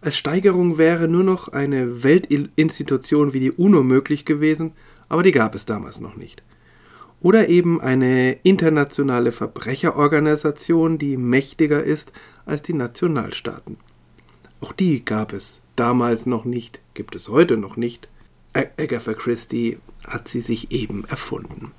Als 0.00 0.16
Steigerung 0.16 0.78
wäre 0.78 1.08
nur 1.08 1.24
noch 1.24 1.48
eine 1.48 2.04
Weltinstitution 2.04 3.32
wie 3.32 3.40
die 3.40 3.50
UNO 3.50 3.82
möglich 3.82 4.24
gewesen, 4.24 4.70
aber 5.08 5.24
die 5.24 5.32
gab 5.32 5.56
es 5.56 5.66
damals 5.66 5.98
noch 5.98 6.14
nicht 6.14 6.44
oder 7.22 7.48
eben 7.48 7.80
eine 7.80 8.34
internationale 8.44 9.32
Verbrecherorganisation, 9.32 10.96
die 10.96 11.16
mächtiger 11.16 11.82
ist 11.82 12.12
als 12.46 12.62
die 12.62 12.72
Nationalstaaten. 12.72 13.78
Auch 14.60 14.72
die 14.72 15.04
gab 15.04 15.32
es 15.32 15.62
damals 15.74 16.24
noch 16.24 16.44
nicht, 16.44 16.82
gibt 16.94 17.16
es 17.16 17.28
heute 17.28 17.56
noch 17.56 17.76
nicht. 17.76 18.08
Agatha 18.52 19.12
Christie 19.12 19.78
hat 20.06 20.28
sie 20.28 20.40
sich 20.40 20.72
eben 20.72 21.04
erfunden. 21.04 21.72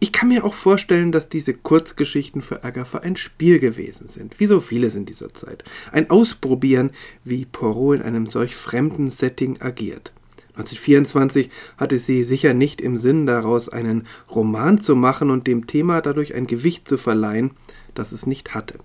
Ich 0.00 0.12
kann 0.12 0.28
mir 0.28 0.44
auch 0.44 0.54
vorstellen, 0.54 1.12
dass 1.12 1.28
diese 1.28 1.54
Kurzgeschichten 1.54 2.42
für 2.42 2.64
Agatha 2.64 2.98
ein 2.98 3.16
Spiel 3.16 3.58
gewesen 3.58 4.06
sind, 4.06 4.38
wie 4.38 4.46
so 4.46 4.60
vieles 4.60 4.96
in 4.96 5.06
dieser 5.06 5.32
Zeit. 5.32 5.64
Ein 5.92 6.10
Ausprobieren, 6.10 6.90
wie 7.24 7.46
Poirot 7.46 7.96
in 7.96 8.02
einem 8.02 8.26
solch 8.26 8.54
fremden 8.54 9.08
Setting 9.08 9.62
agiert. 9.62 10.12
1924 10.56 11.50
hatte 11.76 11.98
sie 11.98 12.22
sicher 12.22 12.54
nicht 12.54 12.80
im 12.80 12.96
Sinn, 12.96 13.26
daraus 13.26 13.68
einen 13.68 14.06
Roman 14.30 14.80
zu 14.80 14.94
machen 14.94 15.30
und 15.30 15.46
dem 15.46 15.66
Thema 15.66 16.00
dadurch 16.00 16.34
ein 16.34 16.46
Gewicht 16.46 16.88
zu 16.88 16.96
verleihen, 16.96 17.52
das 17.94 18.12
es 18.12 18.26
nicht 18.26 18.54
hatte. 18.54 18.78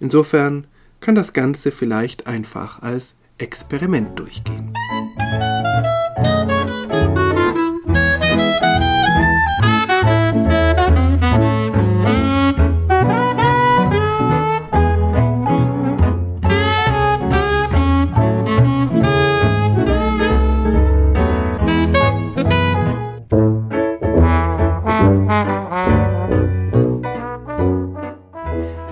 Insofern 0.00 0.66
kann 1.00 1.14
das 1.14 1.32
Ganze 1.32 1.70
vielleicht 1.70 2.26
einfach 2.26 2.82
als 2.82 3.16
Experiment 3.38 4.18
durchgehen. 4.18 4.72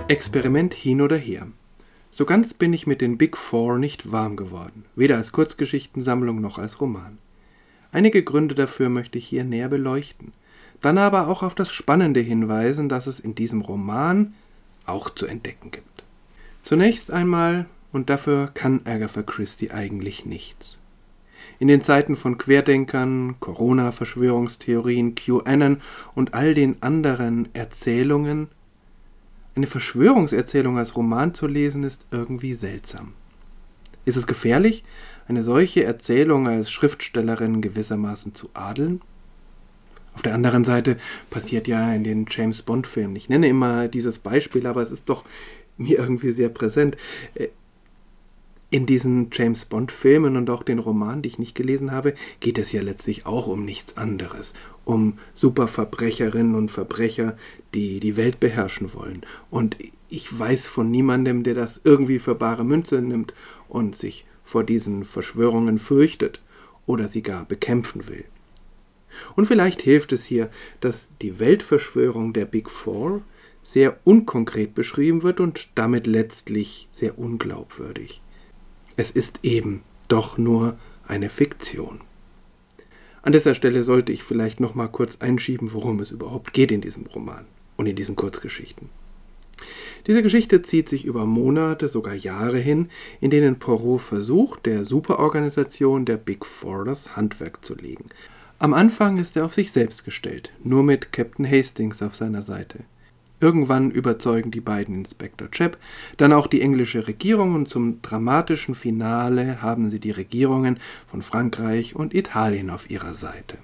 Experiment 0.08 0.72
hin 0.72 1.02
oder 1.02 1.16
her. 1.16 1.46
So 2.10 2.24
ganz 2.24 2.54
bin 2.54 2.72
ich 2.72 2.86
mit 2.86 3.00
den 3.00 3.18
Big 3.18 3.36
Four 3.36 3.78
nicht 3.78 4.12
warm 4.12 4.34
geworden, 4.36 4.86
weder 4.96 5.16
als 5.16 5.30
Kurzgeschichtensammlung 5.32 6.40
noch 6.40 6.58
als 6.58 6.80
Roman. 6.80 7.18
Einige 7.92 8.22
Gründe 8.22 8.54
dafür 8.54 8.88
möchte 8.88 9.18
ich 9.18 9.28
hier 9.28 9.44
näher 9.44 9.68
beleuchten, 9.68 10.32
dann 10.80 10.96
aber 10.96 11.28
auch 11.28 11.42
auf 11.42 11.54
das 11.54 11.70
Spannende 11.70 12.20
hinweisen, 12.20 12.88
das 12.88 13.06
es 13.06 13.20
in 13.20 13.34
diesem 13.34 13.60
Roman 13.60 14.32
auch 14.86 15.10
zu 15.10 15.26
entdecken 15.26 15.70
gibt. 15.70 16.02
Zunächst 16.62 17.12
einmal, 17.12 17.66
und 17.92 18.08
dafür 18.08 18.50
kann 18.54 18.80
Agatha 18.86 19.22
Christie 19.22 19.70
eigentlich 19.70 20.24
nichts. 20.24 20.80
In 21.60 21.68
den 21.68 21.82
Zeiten 21.82 22.16
von 22.16 22.38
Querdenkern, 22.38 23.36
Corona-Verschwörungstheorien, 23.38 25.14
QAnon 25.14 25.82
und 26.14 26.32
all 26.32 26.54
den 26.54 26.82
anderen 26.82 27.54
Erzählungen 27.54 28.48
eine 29.54 29.66
Verschwörungserzählung 29.66 30.78
als 30.78 30.96
Roman 30.96 31.34
zu 31.34 31.46
lesen, 31.46 31.82
ist 31.82 32.06
irgendwie 32.10 32.54
seltsam. 32.54 33.12
Ist 34.06 34.16
es 34.16 34.26
gefährlich, 34.26 34.84
eine 35.28 35.42
solche 35.42 35.84
Erzählung 35.84 36.48
als 36.48 36.70
Schriftstellerin 36.70 37.60
gewissermaßen 37.60 38.34
zu 38.34 38.48
adeln? 38.54 39.02
Auf 40.14 40.22
der 40.22 40.34
anderen 40.34 40.64
Seite 40.64 40.96
passiert 41.28 41.68
ja 41.68 41.92
in 41.92 42.04
den 42.04 42.24
James 42.30 42.62
Bond-Filmen, 42.62 43.16
ich 43.16 43.28
nenne 43.28 43.48
immer 43.48 43.86
dieses 43.86 44.18
Beispiel, 44.18 44.66
aber 44.66 44.80
es 44.80 44.90
ist 44.90 45.10
doch 45.10 45.24
mir 45.76 45.98
irgendwie 45.98 46.30
sehr 46.30 46.48
präsent. 46.48 46.96
In 48.72 48.86
diesen 48.86 49.30
James 49.32 49.64
Bond-Filmen 49.64 50.36
und 50.36 50.48
auch 50.48 50.62
den 50.62 50.78
Romanen, 50.78 51.22
die 51.22 51.28
ich 51.28 51.40
nicht 51.40 51.56
gelesen 51.56 51.90
habe, 51.90 52.14
geht 52.38 52.56
es 52.56 52.70
ja 52.70 52.82
letztlich 52.82 53.26
auch 53.26 53.48
um 53.48 53.64
nichts 53.64 53.96
anderes. 53.96 54.54
Um 54.84 55.18
Superverbrecherinnen 55.34 56.54
und 56.54 56.70
Verbrecher, 56.70 57.36
die 57.74 57.98
die 57.98 58.16
Welt 58.16 58.38
beherrschen 58.38 58.94
wollen. 58.94 59.22
Und 59.50 59.76
ich 60.08 60.38
weiß 60.38 60.68
von 60.68 60.88
niemandem, 60.88 61.42
der 61.42 61.54
das 61.54 61.80
irgendwie 61.82 62.20
für 62.20 62.36
bare 62.36 62.64
Münze 62.64 63.02
nimmt 63.02 63.34
und 63.68 63.96
sich 63.96 64.24
vor 64.44 64.62
diesen 64.62 65.02
Verschwörungen 65.02 65.80
fürchtet 65.80 66.40
oder 66.86 67.08
sie 67.08 67.22
gar 67.22 67.44
bekämpfen 67.46 68.06
will. 68.06 68.24
Und 69.34 69.46
vielleicht 69.46 69.82
hilft 69.82 70.12
es 70.12 70.24
hier, 70.24 70.48
dass 70.78 71.10
die 71.20 71.40
Weltverschwörung 71.40 72.32
der 72.32 72.44
Big 72.44 72.70
Four 72.70 73.22
sehr 73.64 73.98
unkonkret 74.04 74.76
beschrieben 74.76 75.24
wird 75.24 75.40
und 75.40 75.70
damit 75.74 76.06
letztlich 76.06 76.88
sehr 76.92 77.18
unglaubwürdig. 77.18 78.22
Es 79.00 79.10
ist 79.10 79.40
eben 79.42 79.80
doch 80.08 80.36
nur 80.36 80.76
eine 81.08 81.30
Fiktion. 81.30 82.02
An 83.22 83.32
dieser 83.32 83.54
Stelle 83.54 83.82
sollte 83.82 84.12
ich 84.12 84.22
vielleicht 84.22 84.60
noch 84.60 84.74
mal 84.74 84.88
kurz 84.88 85.22
einschieben, 85.22 85.72
worum 85.72 86.00
es 86.00 86.10
überhaupt 86.10 86.52
geht 86.52 86.70
in 86.70 86.82
diesem 86.82 87.06
Roman 87.06 87.46
und 87.78 87.86
in 87.86 87.96
diesen 87.96 88.14
Kurzgeschichten. 88.14 88.90
Diese 90.06 90.22
Geschichte 90.22 90.60
zieht 90.60 90.90
sich 90.90 91.06
über 91.06 91.24
Monate, 91.24 91.88
sogar 91.88 92.12
Jahre 92.12 92.58
hin, 92.58 92.90
in 93.22 93.30
denen 93.30 93.58
Poirot 93.58 94.02
versucht, 94.02 94.66
der 94.66 94.84
Superorganisation 94.84 96.04
der 96.04 96.18
Big 96.18 96.44
Four 96.44 96.84
das 96.84 97.16
Handwerk 97.16 97.64
zu 97.64 97.74
legen. 97.76 98.10
Am 98.58 98.74
Anfang 98.74 99.16
ist 99.16 99.34
er 99.34 99.46
auf 99.46 99.54
sich 99.54 99.72
selbst 99.72 100.04
gestellt, 100.04 100.52
nur 100.62 100.82
mit 100.82 101.10
Captain 101.10 101.50
Hastings 101.50 102.02
auf 102.02 102.14
seiner 102.14 102.42
Seite. 102.42 102.80
Irgendwann 103.40 103.90
überzeugen 103.90 104.50
die 104.50 104.60
beiden 104.60 104.94
Inspektor 104.94 105.50
Chap, 105.50 105.78
dann 106.18 106.32
auch 106.32 106.46
die 106.46 106.60
englische 106.60 107.08
Regierung 107.08 107.54
und 107.54 107.70
zum 107.70 108.02
dramatischen 108.02 108.74
Finale 108.74 109.62
haben 109.62 109.90
sie 109.90 109.98
die 109.98 110.10
Regierungen 110.10 110.78
von 111.06 111.22
Frankreich 111.22 111.96
und 111.96 112.14
Italien 112.14 112.68
auf 112.68 112.90
ihrer 112.90 113.14
Seite. 113.14 113.56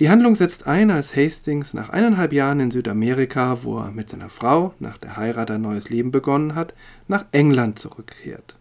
Die 0.00 0.08
Handlung 0.08 0.34
setzt 0.34 0.66
ein, 0.66 0.90
als 0.90 1.14
Hastings 1.14 1.74
nach 1.74 1.90
eineinhalb 1.90 2.32
Jahren 2.32 2.60
in 2.60 2.70
Südamerika, 2.70 3.62
wo 3.62 3.78
er 3.78 3.90
mit 3.90 4.08
seiner 4.08 4.30
Frau 4.30 4.74
nach 4.78 4.96
der 4.96 5.18
Heirat 5.18 5.50
ein 5.50 5.60
neues 5.60 5.90
Leben 5.90 6.10
begonnen 6.10 6.54
hat, 6.54 6.72
nach 7.06 7.26
England 7.32 7.78
zurückkehrt. 7.78 8.56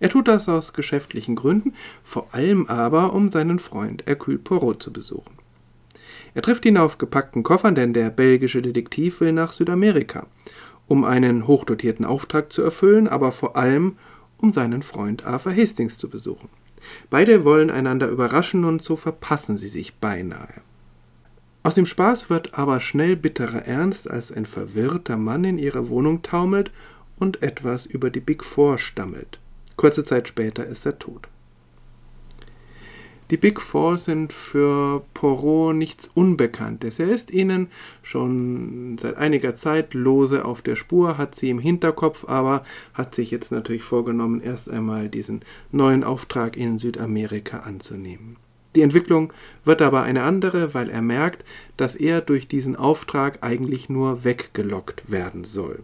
Er 0.00 0.10
tut 0.10 0.28
das 0.28 0.48
aus 0.48 0.72
geschäftlichen 0.72 1.36
Gründen, 1.36 1.74
vor 2.02 2.28
allem 2.32 2.66
aber, 2.66 3.12
um 3.12 3.30
seinen 3.30 3.58
Freund 3.58 4.04
Hercule 4.06 4.38
Poirot 4.38 4.82
zu 4.82 4.92
besuchen. 4.92 5.37
Er 6.34 6.42
trifft 6.42 6.64
ihn 6.64 6.76
auf 6.76 6.98
gepackten 6.98 7.42
Koffern, 7.42 7.74
denn 7.74 7.92
der 7.92 8.10
belgische 8.10 8.62
Detektiv 8.62 9.20
will 9.20 9.32
nach 9.32 9.52
Südamerika, 9.52 10.26
um 10.86 11.04
einen 11.04 11.46
hochdotierten 11.46 12.04
Auftrag 12.04 12.52
zu 12.52 12.62
erfüllen, 12.62 13.08
aber 13.08 13.32
vor 13.32 13.56
allem 13.56 13.96
um 14.38 14.52
seinen 14.52 14.82
Freund 14.82 15.26
Arthur 15.26 15.54
Hastings 15.54 15.98
zu 15.98 16.08
besuchen. 16.08 16.48
Beide 17.10 17.44
wollen 17.44 17.70
einander 17.70 18.08
überraschen 18.08 18.64
und 18.64 18.82
so 18.82 18.96
verpassen 18.96 19.58
sie 19.58 19.68
sich 19.68 19.96
beinahe. 19.96 20.62
Aus 21.62 21.74
dem 21.74 21.86
Spaß 21.86 22.30
wird 22.30 22.54
aber 22.54 22.80
schnell 22.80 23.16
bitterer 23.16 23.66
Ernst, 23.66 24.08
als 24.08 24.32
ein 24.32 24.46
verwirrter 24.46 25.16
Mann 25.16 25.44
in 25.44 25.58
ihre 25.58 25.88
Wohnung 25.88 26.22
taumelt 26.22 26.70
und 27.18 27.42
etwas 27.42 27.84
über 27.84 28.10
die 28.10 28.20
Big 28.20 28.44
Four 28.44 28.78
stammelt. 28.78 29.40
Kurze 29.76 30.04
Zeit 30.04 30.28
später 30.28 30.64
ist 30.66 30.86
er 30.86 30.98
tot. 30.98 31.28
Die 33.30 33.36
Big 33.36 33.60
Four 33.60 33.98
sind 33.98 34.32
für 34.32 35.02
Poirot 35.12 35.76
nichts 35.76 36.10
Unbekanntes. 36.14 36.98
Er 36.98 37.10
ist 37.10 37.30
ihnen 37.30 37.68
schon 38.02 38.96
seit 38.98 39.16
einiger 39.18 39.54
Zeit 39.54 39.92
lose 39.92 40.46
auf 40.46 40.62
der 40.62 40.76
Spur, 40.76 41.18
hat 41.18 41.34
sie 41.34 41.50
im 41.50 41.58
Hinterkopf, 41.58 42.24
aber 42.26 42.64
hat 42.94 43.14
sich 43.14 43.30
jetzt 43.30 43.52
natürlich 43.52 43.82
vorgenommen, 43.82 44.40
erst 44.40 44.70
einmal 44.70 45.10
diesen 45.10 45.42
neuen 45.72 46.04
Auftrag 46.04 46.56
in 46.56 46.78
Südamerika 46.78 47.58
anzunehmen. 47.58 48.36
Die 48.74 48.82
Entwicklung 48.82 49.34
wird 49.62 49.82
aber 49.82 50.04
eine 50.04 50.22
andere, 50.22 50.72
weil 50.72 50.88
er 50.88 51.02
merkt, 51.02 51.44
dass 51.76 51.96
er 51.96 52.22
durch 52.22 52.48
diesen 52.48 52.76
Auftrag 52.76 53.42
eigentlich 53.42 53.90
nur 53.90 54.24
weggelockt 54.24 55.10
werden 55.10 55.44
soll. 55.44 55.82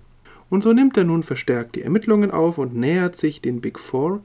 Und 0.48 0.62
so 0.62 0.72
nimmt 0.72 0.96
er 0.96 1.04
nun 1.04 1.22
verstärkt 1.22 1.74
die 1.74 1.82
Ermittlungen 1.82 2.30
auf 2.30 2.56
und 2.56 2.74
nähert 2.74 3.16
sich 3.16 3.42
den 3.42 3.60
Big 3.60 3.78
Four 3.78 4.22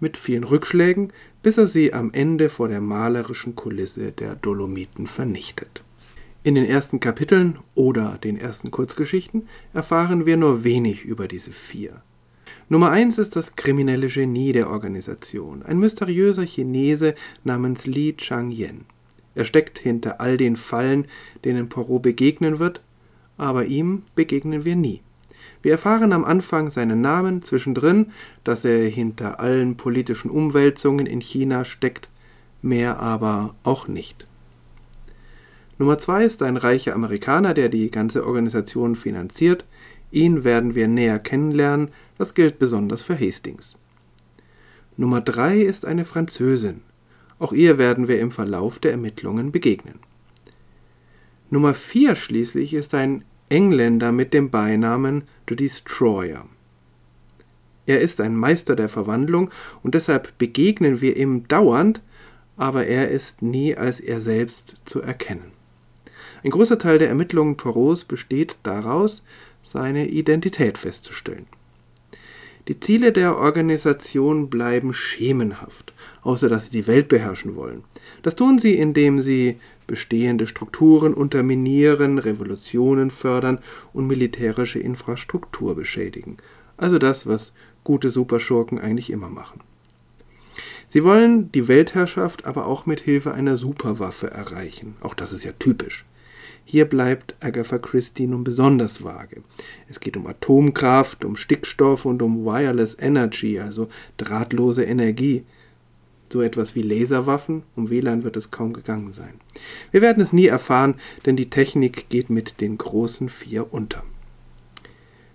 mit 0.00 0.16
vielen 0.16 0.44
Rückschlägen, 0.44 1.12
bis 1.42 1.58
er 1.58 1.66
sie 1.66 1.92
am 1.92 2.12
Ende 2.12 2.48
vor 2.48 2.68
der 2.68 2.80
malerischen 2.80 3.54
Kulisse 3.54 4.12
der 4.12 4.34
Dolomiten 4.34 5.06
vernichtet. 5.06 5.84
In 6.42 6.54
den 6.54 6.64
ersten 6.64 7.00
Kapiteln 7.00 7.58
oder 7.74 8.18
den 8.24 8.38
ersten 8.38 8.70
Kurzgeschichten 8.70 9.46
erfahren 9.74 10.24
wir 10.24 10.38
nur 10.38 10.64
wenig 10.64 11.04
über 11.04 11.28
diese 11.28 11.52
vier. 11.52 12.02
Nummer 12.70 12.90
eins 12.90 13.18
ist 13.18 13.36
das 13.36 13.56
kriminelle 13.56 14.06
Genie 14.06 14.52
der 14.52 14.70
Organisation, 14.70 15.62
ein 15.62 15.78
mysteriöser 15.78 16.46
Chinese 16.46 17.14
namens 17.44 17.86
Li 17.86 18.14
Changyen. 18.16 18.86
Er 19.34 19.44
steckt 19.44 19.78
hinter 19.78 20.20
all 20.20 20.36
den 20.36 20.56
Fallen, 20.56 21.06
denen 21.44 21.68
Poirot 21.68 22.02
begegnen 22.02 22.58
wird, 22.58 22.82
aber 23.36 23.66
ihm 23.66 24.02
begegnen 24.14 24.64
wir 24.64 24.76
nie. 24.76 25.02
Wir 25.62 25.72
erfahren 25.72 26.12
am 26.12 26.24
Anfang 26.24 26.70
seinen 26.70 27.00
Namen, 27.00 27.42
zwischendrin, 27.42 28.06
dass 28.44 28.64
er 28.64 28.88
hinter 28.88 29.40
allen 29.40 29.76
politischen 29.76 30.30
Umwälzungen 30.30 31.06
in 31.06 31.20
China 31.20 31.64
steckt, 31.64 32.08
mehr 32.62 33.00
aber 33.00 33.54
auch 33.62 33.86
nicht. 33.86 34.26
Nummer 35.78 35.98
zwei 35.98 36.24
ist 36.24 36.42
ein 36.42 36.56
reicher 36.56 36.94
Amerikaner, 36.94 37.54
der 37.54 37.68
die 37.68 37.90
ganze 37.90 38.26
Organisation 38.26 38.96
finanziert. 38.96 39.64
Ihn 40.10 40.44
werden 40.44 40.74
wir 40.74 40.88
näher 40.88 41.18
kennenlernen, 41.18 41.88
das 42.18 42.34
gilt 42.34 42.58
besonders 42.58 43.02
für 43.02 43.18
Hastings. 43.18 43.78
Nummer 44.96 45.20
drei 45.20 45.58
ist 45.58 45.86
eine 45.86 46.04
Französin. 46.04 46.82
Auch 47.38 47.52
ihr 47.52 47.78
werden 47.78 48.08
wir 48.08 48.20
im 48.20 48.32
Verlauf 48.32 48.78
der 48.78 48.90
Ermittlungen 48.90 49.52
begegnen. 49.52 50.00
Nummer 51.48 51.72
vier 51.72 52.14
schließlich 52.14 52.74
ist 52.74 52.94
ein 52.94 53.24
Engländer 53.50 54.12
mit 54.12 54.32
dem 54.32 54.50
Beinamen 54.50 55.24
The 55.48 55.56
Destroyer. 55.56 56.46
Er 57.84 58.00
ist 58.00 58.20
ein 58.20 58.36
Meister 58.36 58.76
der 58.76 58.88
Verwandlung 58.88 59.50
und 59.82 59.94
deshalb 59.94 60.38
begegnen 60.38 61.00
wir 61.00 61.16
ihm 61.16 61.48
dauernd, 61.48 62.00
aber 62.56 62.86
er 62.86 63.10
ist 63.10 63.42
nie 63.42 63.76
als 63.76 63.98
er 63.98 64.20
selbst 64.20 64.76
zu 64.84 65.02
erkennen. 65.02 65.50
Ein 66.44 66.50
großer 66.52 66.78
Teil 66.78 66.98
der 66.98 67.08
Ermittlungen 67.08 67.56
Poros 67.56 68.04
besteht 68.04 68.58
daraus, 68.62 69.22
seine 69.62 70.06
Identität 70.06 70.78
festzustellen. 70.78 71.46
Die 72.68 72.78
Ziele 72.78 73.12
der 73.12 73.36
Organisation 73.36 74.50
bleiben 74.50 74.92
schemenhaft, 74.92 75.92
außer 76.22 76.48
dass 76.48 76.66
sie 76.66 76.82
die 76.82 76.86
Welt 76.86 77.08
beherrschen 77.08 77.56
wollen. 77.56 77.84
Das 78.22 78.36
tun 78.36 78.58
sie, 78.58 78.74
indem 78.74 79.22
sie 79.22 79.58
bestehende 79.86 80.46
Strukturen 80.46 81.14
unterminieren, 81.14 82.18
Revolutionen 82.18 83.10
fördern 83.10 83.58
und 83.92 84.06
militärische 84.06 84.78
Infrastruktur 84.78 85.74
beschädigen. 85.74 86.36
Also 86.76 86.98
das, 86.98 87.26
was 87.26 87.52
gute 87.82 88.10
Superschurken 88.10 88.78
eigentlich 88.78 89.10
immer 89.10 89.30
machen. 89.30 89.60
Sie 90.86 91.04
wollen 91.04 91.50
die 91.52 91.68
Weltherrschaft 91.68 92.46
aber 92.46 92.66
auch 92.66 92.84
mit 92.86 93.00
Hilfe 93.00 93.32
einer 93.32 93.56
Superwaffe 93.56 94.30
erreichen. 94.30 94.96
Auch 95.00 95.14
das 95.14 95.32
ist 95.32 95.44
ja 95.44 95.52
typisch. 95.58 96.04
Hier 96.64 96.84
bleibt 96.84 97.34
Agatha 97.40 97.78
Christie 97.78 98.26
nun 98.26 98.44
besonders 98.44 99.02
vage. 99.02 99.42
Es 99.88 100.00
geht 100.00 100.16
um 100.16 100.26
Atomkraft, 100.26 101.24
um 101.24 101.36
Stickstoff 101.36 102.04
und 102.04 102.22
um 102.22 102.44
Wireless 102.44 102.96
Energy, 102.98 103.58
also 103.58 103.88
drahtlose 104.16 104.84
Energie. 104.84 105.44
So 106.32 106.42
etwas 106.42 106.76
wie 106.76 106.82
Laserwaffen, 106.82 107.64
um 107.74 107.90
WLAN 107.90 108.22
wird 108.22 108.36
es 108.36 108.52
kaum 108.52 108.72
gegangen 108.72 109.12
sein. 109.12 109.34
Wir 109.90 110.00
werden 110.00 110.22
es 110.22 110.32
nie 110.32 110.46
erfahren, 110.46 110.94
denn 111.26 111.34
die 111.34 111.50
Technik 111.50 112.08
geht 112.08 112.30
mit 112.30 112.60
den 112.60 112.78
großen 112.78 113.28
vier 113.28 113.72
unter. 113.72 114.04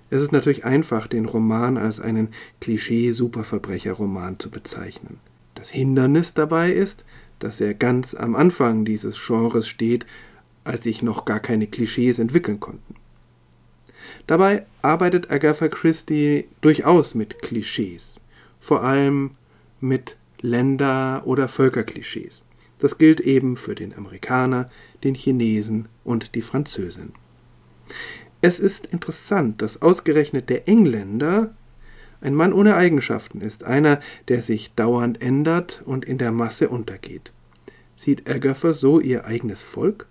Es 0.10 0.22
ist 0.22 0.32
natürlich 0.32 0.64
einfach, 0.64 1.08
den 1.08 1.26
Roman 1.26 1.78
als 1.78 2.00
einen 2.00 2.30
Klischee-Superverbrecher-Roman 2.62 4.40
zu 4.40 4.50
bezeichnen. 4.50 5.20
Das 5.56 5.70
Hindernis 5.70 6.34
dabei 6.34 6.72
ist, 6.72 7.04
dass 7.40 7.60
er 7.60 7.74
ganz 7.74 8.14
am 8.14 8.36
Anfang 8.36 8.86
dieses 8.86 9.18
Genres 9.26 9.68
steht 9.68 10.06
als 10.66 10.84
sich 10.84 11.02
noch 11.02 11.24
gar 11.24 11.40
keine 11.40 11.68
Klischees 11.68 12.20
entwickeln 12.20 12.60
konnten. 12.60 12.96
Dabei 14.28 14.66
arbeitet 14.82 15.32
Agatha 15.32 15.68
Christie 15.68 16.46
durchaus 16.62 17.16
mit 17.16 17.42
Klischees, 17.42 18.20
vor 18.60 18.84
allem 18.84 19.32
mit 19.80 20.18
Länder- 20.42 21.24
oder 21.26 21.48
Völkerklischees. 21.48 22.44
Das 22.80 22.98
gilt 22.98 23.20
eben 23.22 23.56
für 23.56 23.76
den 23.76 23.96
Amerikaner, 23.96 24.70
den 25.04 25.16
Chinesen 25.16 25.88
und 26.04 26.36
die 26.36 26.42
Französin. 26.42 27.14
Es 28.42 28.60
ist 28.60 28.88
interessant, 28.88 29.62
dass 29.62 29.82
ausgerechnet 29.82 30.50
der 30.50 30.68
Engländer 30.68 31.56
ein 32.22 32.36
Mann 32.36 32.54
ohne 32.54 32.76
Eigenschaften 32.76 33.42
ist, 33.42 33.64
einer, 33.64 34.00
der 34.28 34.42
sich 34.42 34.74
dauernd 34.74 35.22
ändert 35.22 35.84
und 35.86 36.06
in 36.06 36.18
der 36.18 36.32
Masse 36.32 36.70
untergeht. 36.70 37.32
Sieht 37.96 38.30
Agatha 38.30 38.74
so 38.74 39.00
ihr 39.00 39.26
eigenes 39.26 39.64
Volk? 39.64 40.08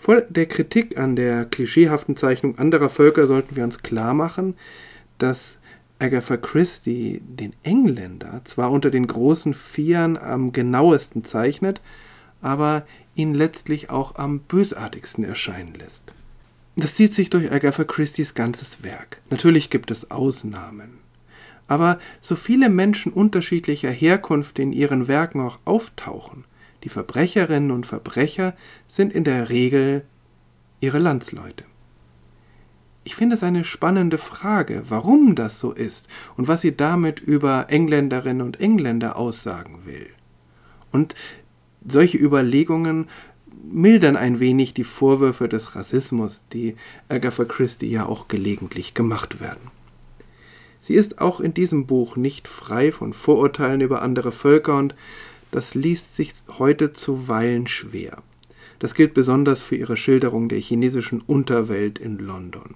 Vor 0.00 0.22
der 0.22 0.46
Kritik 0.46 0.96
an 0.96 1.14
der 1.14 1.44
klischeehaften 1.44 2.16
Zeichnung 2.16 2.56
anderer 2.56 2.88
Völker 2.88 3.26
sollten 3.26 3.54
wir 3.54 3.64
uns 3.64 3.82
klar 3.82 4.14
machen, 4.14 4.54
dass 5.18 5.58
Agatha 5.98 6.38
Christie 6.38 7.20
den 7.22 7.52
Engländer 7.64 8.40
zwar 8.44 8.70
unter 8.70 8.88
den 8.88 9.06
großen 9.06 9.52
Vieren 9.52 10.16
am 10.16 10.52
genauesten 10.52 11.22
zeichnet, 11.22 11.82
aber 12.40 12.86
ihn 13.14 13.34
letztlich 13.34 13.90
auch 13.90 14.14
am 14.14 14.38
bösartigsten 14.38 15.22
erscheinen 15.22 15.74
lässt. 15.74 16.14
Das 16.76 16.94
zieht 16.94 17.12
sich 17.12 17.28
durch 17.28 17.52
Agatha 17.52 17.84
Christie's 17.84 18.34
ganzes 18.34 18.82
Werk. 18.82 19.20
Natürlich 19.28 19.68
gibt 19.68 19.90
es 19.90 20.10
Ausnahmen. 20.10 20.96
Aber 21.68 21.98
so 22.22 22.36
viele 22.36 22.70
Menschen 22.70 23.12
unterschiedlicher 23.12 23.90
Herkunft 23.90 24.60
in 24.60 24.72
ihren 24.72 25.08
Werken 25.08 25.42
auch 25.42 25.58
auftauchen, 25.66 26.44
die 26.84 26.88
Verbrecherinnen 26.88 27.70
und 27.70 27.86
Verbrecher 27.86 28.54
sind 28.86 29.12
in 29.12 29.24
der 29.24 29.50
Regel 29.50 30.04
ihre 30.80 30.98
Landsleute. 30.98 31.64
Ich 33.04 33.14
finde 33.14 33.34
es 33.34 33.42
eine 33.42 33.64
spannende 33.64 34.18
Frage, 34.18 34.82
warum 34.88 35.34
das 35.34 35.58
so 35.58 35.72
ist 35.72 36.08
und 36.36 36.48
was 36.48 36.60
sie 36.60 36.76
damit 36.76 37.20
über 37.20 37.66
Engländerinnen 37.68 38.42
und 38.42 38.60
Engländer 38.60 39.16
aussagen 39.16 39.80
will. 39.84 40.06
Und 40.92 41.14
solche 41.86 42.18
Überlegungen 42.18 43.08
mildern 43.70 44.16
ein 44.16 44.40
wenig 44.40 44.74
die 44.74 44.84
Vorwürfe 44.84 45.48
des 45.48 45.76
Rassismus, 45.76 46.44
die 46.52 46.76
Agatha 47.08 47.44
Christie 47.44 47.90
ja 47.90 48.06
auch 48.06 48.28
gelegentlich 48.28 48.94
gemacht 48.94 49.40
werden. 49.40 49.70
Sie 50.80 50.94
ist 50.94 51.20
auch 51.20 51.40
in 51.40 51.52
diesem 51.52 51.86
Buch 51.86 52.16
nicht 52.16 52.48
frei 52.48 52.90
von 52.90 53.12
Vorurteilen 53.12 53.80
über 53.80 54.02
andere 54.02 54.32
Völker 54.32 54.78
und 54.78 54.94
das 55.50 55.74
liest 55.74 56.16
sich 56.16 56.32
heute 56.58 56.92
zuweilen 56.92 57.66
schwer. 57.66 58.22
Das 58.78 58.94
gilt 58.94 59.14
besonders 59.14 59.62
für 59.62 59.76
ihre 59.76 59.96
Schilderung 59.96 60.48
der 60.48 60.58
chinesischen 60.58 61.20
Unterwelt 61.20 61.98
in 61.98 62.18
London. 62.18 62.74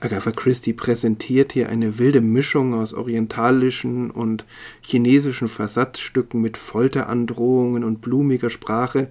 Agatha 0.00 0.32
Christie 0.32 0.74
präsentiert 0.74 1.52
hier 1.52 1.70
eine 1.70 1.98
wilde 1.98 2.20
Mischung 2.20 2.74
aus 2.74 2.92
orientalischen 2.92 4.10
und 4.10 4.44
chinesischen 4.82 5.48
Versatzstücken 5.48 6.42
mit 6.42 6.56
Folterandrohungen 6.56 7.84
und 7.84 8.00
blumiger 8.00 8.50
Sprache, 8.50 9.10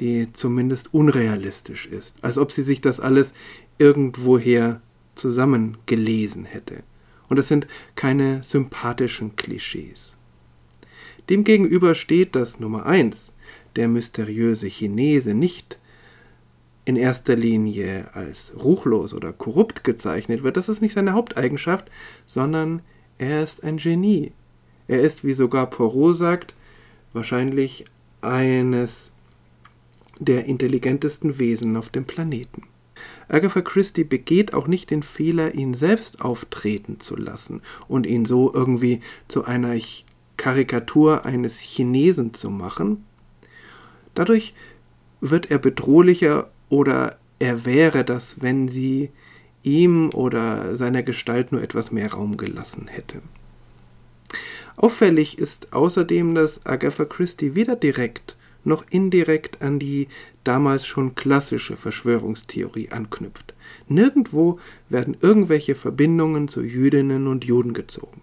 die 0.00 0.30
zumindest 0.32 0.92
unrealistisch 0.92 1.86
ist, 1.86 2.22
als 2.22 2.36
ob 2.38 2.52
sie 2.52 2.62
sich 2.62 2.80
das 2.80 3.00
alles 3.00 3.32
irgendwoher 3.78 4.82
zusammengelesen 5.14 6.44
hätte. 6.44 6.82
Und 7.28 7.38
es 7.38 7.48
sind 7.48 7.66
keine 7.94 8.42
sympathischen 8.42 9.36
Klischees. 9.36 10.13
Demgegenüber 11.28 11.94
steht, 11.94 12.34
dass 12.34 12.60
Nummer 12.60 12.86
1, 12.86 13.32
der 13.76 13.88
mysteriöse 13.88 14.66
Chinese, 14.66 15.34
nicht 15.34 15.78
in 16.84 16.96
erster 16.96 17.34
Linie 17.34 18.08
als 18.12 18.52
ruchlos 18.62 19.14
oder 19.14 19.32
korrupt 19.32 19.84
gezeichnet 19.84 20.42
wird. 20.42 20.56
Das 20.56 20.68
ist 20.68 20.82
nicht 20.82 20.94
seine 20.94 21.14
Haupteigenschaft, 21.14 21.90
sondern 22.26 22.82
er 23.18 23.42
ist 23.42 23.64
ein 23.64 23.78
Genie. 23.78 24.32
Er 24.86 25.00
ist, 25.00 25.24
wie 25.24 25.32
sogar 25.32 25.70
Poirot 25.70 26.16
sagt, 26.16 26.54
wahrscheinlich 27.14 27.86
eines 28.20 29.12
der 30.18 30.44
intelligentesten 30.44 31.38
Wesen 31.38 31.76
auf 31.76 31.88
dem 31.88 32.04
Planeten. 32.04 32.64
Agatha 33.28 33.62
Christie 33.62 34.04
begeht 34.04 34.54
auch 34.54 34.68
nicht 34.68 34.90
den 34.90 35.02
Fehler, 35.02 35.54
ihn 35.54 35.74
selbst 35.74 36.20
auftreten 36.20 37.00
zu 37.00 37.16
lassen 37.16 37.62
und 37.88 38.06
ihn 38.06 38.26
so 38.26 38.52
irgendwie 38.52 39.00
zu 39.28 39.44
einer 39.44 39.74
Karikatur 40.36 41.24
eines 41.24 41.60
Chinesen 41.60 42.34
zu 42.34 42.50
machen. 42.50 43.04
Dadurch 44.14 44.54
wird 45.20 45.50
er 45.50 45.58
bedrohlicher 45.58 46.50
oder 46.68 47.18
er 47.38 47.64
wäre 47.64 48.04
das, 48.04 48.42
wenn 48.42 48.68
sie 48.68 49.10
ihm 49.62 50.10
oder 50.14 50.76
seiner 50.76 51.02
Gestalt 51.02 51.52
nur 51.52 51.62
etwas 51.62 51.90
mehr 51.90 52.12
Raum 52.12 52.36
gelassen 52.36 52.86
hätte. 52.88 53.22
Auffällig 54.76 55.38
ist 55.38 55.72
außerdem, 55.72 56.34
dass 56.34 56.66
Agatha 56.66 57.04
Christie 57.04 57.54
weder 57.54 57.76
direkt 57.76 58.36
noch 58.64 58.84
indirekt 58.90 59.62
an 59.62 59.78
die 59.78 60.08
damals 60.42 60.86
schon 60.86 61.14
klassische 61.14 61.76
Verschwörungstheorie 61.76 62.90
anknüpft. 62.90 63.54
Nirgendwo 63.88 64.58
werden 64.88 65.16
irgendwelche 65.20 65.74
Verbindungen 65.74 66.48
zu 66.48 66.62
Jüdinnen 66.62 67.26
und 67.26 67.44
Juden 67.44 67.74
gezogen. 67.74 68.22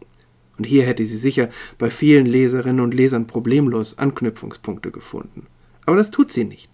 Und 0.62 0.66
hier 0.66 0.84
hätte 0.84 1.04
sie 1.04 1.18
sicher 1.18 1.50
bei 1.80 1.90
vielen 1.90 2.28
Leserinnen 2.28 2.82
und 2.82 2.94
Lesern 2.94 3.26
problemlos 3.26 3.98
Anknüpfungspunkte 3.98 4.92
gefunden. 4.92 5.48
Aber 5.88 5.98
das 5.98 6.12
tut 6.12 6.32
sie 6.32 6.44
nicht. 6.44 6.70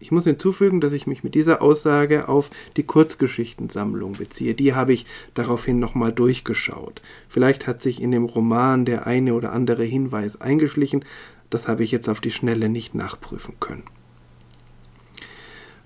Ich 0.00 0.10
muss 0.10 0.24
hinzufügen, 0.24 0.80
dass 0.80 0.92
ich 0.92 1.06
mich 1.06 1.22
mit 1.22 1.36
dieser 1.36 1.62
Aussage 1.62 2.28
auf 2.28 2.50
die 2.76 2.82
Kurzgeschichtensammlung 2.82 4.14
beziehe. 4.14 4.54
Die 4.54 4.74
habe 4.74 4.92
ich 4.92 5.06
daraufhin 5.34 5.78
nochmal 5.78 6.12
durchgeschaut. 6.12 7.00
Vielleicht 7.28 7.68
hat 7.68 7.80
sich 7.80 8.02
in 8.02 8.10
dem 8.10 8.24
Roman 8.24 8.84
der 8.84 9.06
eine 9.06 9.32
oder 9.32 9.52
andere 9.52 9.84
Hinweis 9.84 10.40
eingeschlichen, 10.40 11.04
das 11.48 11.68
habe 11.68 11.84
ich 11.84 11.92
jetzt 11.92 12.08
auf 12.08 12.20
die 12.20 12.32
Schnelle 12.32 12.68
nicht 12.68 12.96
nachprüfen 12.96 13.54
können. 13.60 13.84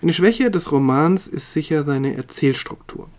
Eine 0.01 0.15
Schwäche 0.15 0.51
des 0.51 0.73
Romans 0.73 1.29
ist 1.29 1.53
sicher 1.53 1.85
seine 1.85 2.17
Erzählstruktur. 2.17 3.11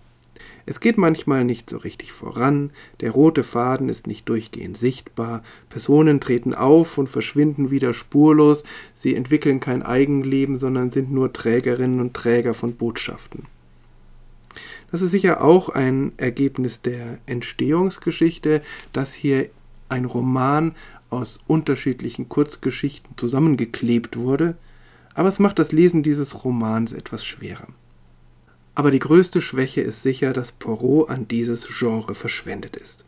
Es 0.65 0.79
geht 0.79 0.97
manchmal 0.97 1.43
nicht 1.43 1.69
so 1.69 1.77
richtig 1.77 2.11
voran, 2.11 2.71
der 2.99 3.11
rote 3.11 3.43
Faden 3.43 3.89
ist 3.89 4.07
nicht 4.07 4.29
durchgehend 4.29 4.77
sichtbar, 4.77 5.43
Personen 5.69 6.19
treten 6.19 6.53
auf 6.53 6.97
und 6.97 7.07
verschwinden 7.07 7.71
wieder 7.71 7.93
spurlos, 7.93 8.63
sie 8.93 9.15
entwickeln 9.15 9.59
kein 9.59 9.83
Eigenleben, 9.83 10.57
sondern 10.57 10.91
sind 10.91 11.11
nur 11.11 11.33
Trägerinnen 11.33 11.99
und 11.99 12.13
Träger 12.13 12.53
von 12.53 12.75
Botschaften. 12.75 13.45
Das 14.91 15.01
ist 15.01 15.11
sicher 15.11 15.43
auch 15.43 15.69
ein 15.69 16.11
Ergebnis 16.17 16.81
der 16.81 17.17
Entstehungsgeschichte, 17.25 18.61
dass 18.91 19.13
hier 19.13 19.49
ein 19.87 20.05
Roman 20.05 20.75
aus 21.09 21.39
unterschiedlichen 21.47 22.29
Kurzgeschichten 22.29 23.17
zusammengeklebt 23.17 24.17
wurde, 24.17 24.55
aber 25.13 25.27
es 25.27 25.39
macht 25.39 25.59
das 25.59 25.71
Lesen 25.71 26.03
dieses 26.03 26.43
Romans 26.43 26.93
etwas 26.93 27.25
schwerer. 27.25 27.67
Aber 28.81 28.89
die 28.89 28.97
größte 28.97 29.41
Schwäche 29.41 29.81
ist 29.81 30.01
sicher, 30.01 30.33
dass 30.33 30.53
Poirot 30.53 31.11
an 31.11 31.27
dieses 31.27 31.67
Genre 31.67 32.15
verschwendet 32.15 32.75
ist. 32.75 33.05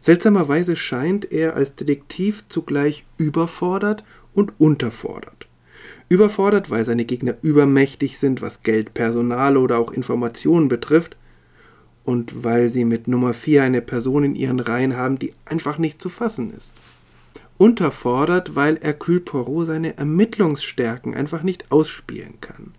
Seltsamerweise 0.00 0.74
scheint 0.74 1.30
er 1.30 1.54
als 1.54 1.76
Detektiv 1.76 2.48
zugleich 2.48 3.04
überfordert 3.16 4.02
und 4.34 4.52
unterfordert. 4.58 5.46
Überfordert, 6.08 6.70
weil 6.70 6.84
seine 6.84 7.04
Gegner 7.04 7.36
übermächtig 7.40 8.18
sind, 8.18 8.42
was 8.42 8.64
Geld, 8.64 8.92
Personal 8.92 9.56
oder 9.56 9.78
auch 9.78 9.92
Informationen 9.92 10.66
betrifft, 10.66 11.16
und 12.02 12.42
weil 12.42 12.68
sie 12.68 12.84
mit 12.84 13.06
Nummer 13.06 13.32
4 13.32 13.62
eine 13.62 13.82
Person 13.82 14.24
in 14.24 14.34
ihren 14.34 14.58
Reihen 14.58 14.96
haben, 14.96 15.20
die 15.20 15.34
einfach 15.44 15.78
nicht 15.78 16.02
zu 16.02 16.08
fassen 16.08 16.52
ist. 16.52 16.74
Unterfordert, 17.58 18.56
weil 18.56 18.76
Hercule 18.80 19.20
Poirot 19.20 19.68
seine 19.68 19.96
Ermittlungsstärken 19.96 21.14
einfach 21.14 21.44
nicht 21.44 21.70
ausspielen 21.70 22.40
kann. 22.40 22.72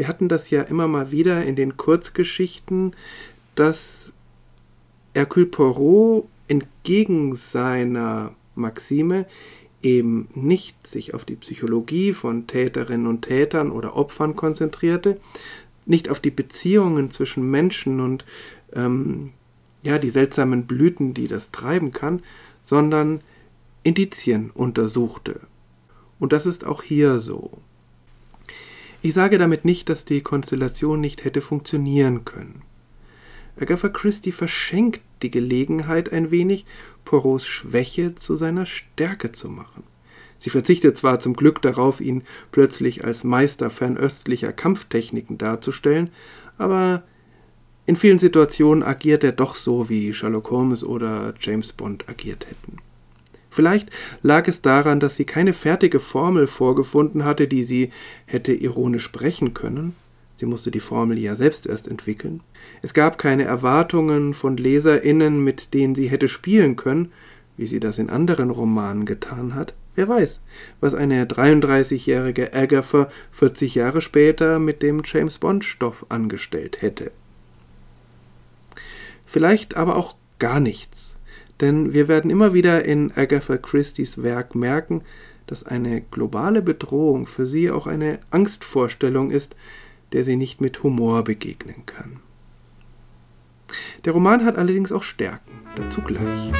Wir 0.00 0.08
hatten 0.08 0.30
das 0.30 0.48
ja 0.48 0.62
immer 0.62 0.88
mal 0.88 1.10
wieder 1.10 1.44
in 1.44 1.56
den 1.56 1.76
Kurzgeschichten, 1.76 2.96
dass 3.54 4.14
Hercule 5.12 5.44
Poirot 5.44 6.26
entgegen 6.48 7.36
seiner 7.36 8.34
Maxime 8.54 9.26
eben 9.82 10.28
nicht 10.34 10.86
sich 10.86 11.12
auf 11.12 11.26
die 11.26 11.36
Psychologie 11.36 12.14
von 12.14 12.46
Täterinnen 12.46 13.06
und 13.06 13.26
Tätern 13.26 13.70
oder 13.70 13.94
Opfern 13.94 14.36
konzentrierte, 14.36 15.20
nicht 15.84 16.08
auf 16.08 16.18
die 16.18 16.30
Beziehungen 16.30 17.10
zwischen 17.10 17.50
Menschen 17.50 18.00
und 18.00 18.24
ähm, 18.72 19.34
ja 19.82 19.98
die 19.98 20.08
seltsamen 20.08 20.64
Blüten, 20.64 21.12
die 21.12 21.26
das 21.26 21.50
treiben 21.50 21.92
kann, 21.92 22.22
sondern 22.64 23.20
Indizien 23.82 24.50
untersuchte. 24.50 25.40
Und 26.18 26.32
das 26.32 26.46
ist 26.46 26.64
auch 26.64 26.82
hier 26.82 27.20
so. 27.20 27.60
Ich 29.02 29.14
sage 29.14 29.38
damit 29.38 29.64
nicht, 29.64 29.88
dass 29.88 30.04
die 30.04 30.20
Konstellation 30.20 31.00
nicht 31.00 31.24
hätte 31.24 31.40
funktionieren 31.40 32.24
können. 32.24 32.62
Agatha 33.58 33.88
Christie 33.88 34.32
verschenkt 34.32 35.00
die 35.22 35.30
Gelegenheit 35.30 36.12
ein 36.12 36.30
wenig, 36.30 36.66
Poirots 37.04 37.46
Schwäche 37.46 38.14
zu 38.14 38.36
seiner 38.36 38.66
Stärke 38.66 39.32
zu 39.32 39.48
machen. 39.48 39.84
Sie 40.38 40.50
verzichtet 40.50 40.96
zwar 40.96 41.20
zum 41.20 41.34
Glück 41.34 41.60
darauf, 41.60 42.00
ihn 42.00 42.22
plötzlich 42.52 43.04
als 43.04 43.24
Meister 43.24 43.68
fernöstlicher 43.68 44.52
Kampftechniken 44.52 45.36
darzustellen, 45.36 46.10
aber 46.56 47.02
in 47.84 47.96
vielen 47.96 48.18
Situationen 48.18 48.82
agiert 48.82 49.24
er 49.24 49.32
doch 49.32 49.54
so, 49.54 49.88
wie 49.88 50.14
Sherlock 50.14 50.50
Holmes 50.50 50.84
oder 50.84 51.34
James 51.38 51.72
Bond 51.72 52.08
agiert 52.08 52.46
hätten. 52.46 52.78
Vielleicht 53.50 53.90
lag 54.22 54.46
es 54.48 54.62
daran, 54.62 55.00
dass 55.00 55.16
sie 55.16 55.24
keine 55.24 55.52
fertige 55.52 56.00
Formel 56.00 56.46
vorgefunden 56.46 57.24
hatte, 57.24 57.48
die 57.48 57.64
sie 57.64 57.90
hätte 58.26 58.54
ironisch 58.54 59.10
brechen 59.10 59.54
können. 59.54 59.94
Sie 60.36 60.46
musste 60.46 60.70
die 60.70 60.80
Formel 60.80 61.18
ja 61.18 61.34
selbst 61.34 61.66
erst 61.66 61.86
entwickeln. 61.86 62.40
Es 62.80 62.94
gab 62.94 63.18
keine 63.18 63.44
Erwartungen 63.44 64.32
von 64.32 64.56
Leserinnen, 64.56 65.44
mit 65.44 65.74
denen 65.74 65.94
sie 65.94 66.08
hätte 66.08 66.28
spielen 66.28 66.76
können, 66.76 67.12
wie 67.58 67.66
sie 67.66 67.80
das 67.80 67.98
in 67.98 68.08
anderen 68.08 68.48
Romanen 68.48 69.04
getan 69.04 69.54
hat. 69.54 69.74
Wer 69.96 70.08
weiß, 70.08 70.40
was 70.80 70.94
eine 70.94 71.26
33-jährige 71.26 72.54
Agatha 72.54 73.10
40 73.32 73.74
Jahre 73.74 74.00
später 74.00 74.58
mit 74.58 74.82
dem 74.82 75.02
James 75.04 75.36
Bond-Stoff 75.36 76.06
angestellt 76.08 76.80
hätte. 76.80 77.10
Vielleicht 79.26 79.76
aber 79.76 79.96
auch 79.96 80.14
gar 80.38 80.58
nichts. 80.58 81.19
Denn 81.60 81.92
wir 81.92 82.08
werden 82.08 82.30
immer 82.30 82.54
wieder 82.54 82.84
in 82.84 83.12
Agatha 83.14 83.56
Christie's 83.56 84.22
Werk 84.22 84.54
merken, 84.54 85.02
dass 85.46 85.64
eine 85.64 86.00
globale 86.00 86.62
Bedrohung 86.62 87.26
für 87.26 87.46
sie 87.46 87.70
auch 87.70 87.86
eine 87.86 88.20
Angstvorstellung 88.30 89.30
ist, 89.30 89.56
der 90.12 90.24
sie 90.24 90.36
nicht 90.36 90.60
mit 90.60 90.82
Humor 90.82 91.24
begegnen 91.24 91.86
kann. 91.86 92.20
Der 94.04 94.12
Roman 94.12 94.44
hat 94.44 94.56
allerdings 94.56 94.92
auch 94.92 95.02
Stärken, 95.02 95.52
dazu 95.76 96.00
gleich. 96.02 96.52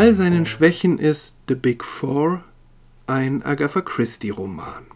All 0.00 0.14
seinen 0.14 0.46
Schwächen 0.46 0.98
ist 0.98 1.36
The 1.46 1.54
Big 1.54 1.84
Four 1.84 2.42
ein 3.06 3.42
Agatha 3.42 3.82
Christie-Roman. 3.82 4.86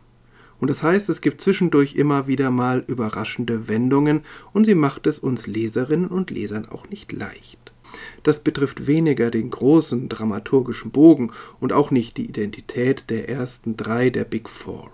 Und 0.59 0.71
das 0.71 0.83
heißt, 0.83 1.11
es 1.11 1.21
gibt 1.21 1.43
zwischendurch 1.43 1.95
immer 1.95 2.27
wieder 2.27 2.51
mal 2.51 2.83
überraschende 2.87 3.69
Wendungen 3.69 4.23
und 4.55 4.65
sie 4.65 4.75
macht 4.75 5.07
es 5.07 5.19
uns 5.19 5.47
Leserinnen 5.47 6.09
und 6.09 6.31
Lesern 6.31 6.67
auch 6.67 6.89
nicht 6.89 7.13
leicht. 7.13 7.75
Das 8.23 8.41
betrifft 8.41 8.87
weniger 8.87 9.31
den 9.31 9.51
großen 9.51 10.09
dramaturgischen 10.09 10.91
Bogen 10.91 11.33
und 11.61 11.75
auch 11.75 11.91
nicht 11.91 12.17
die 12.17 12.25
Identität 12.25 13.11
der 13.11 13.29
ersten 13.29 13.77
drei 13.77 14.09
der 14.09 14.25
Big 14.25 14.49
Four. 14.49 14.91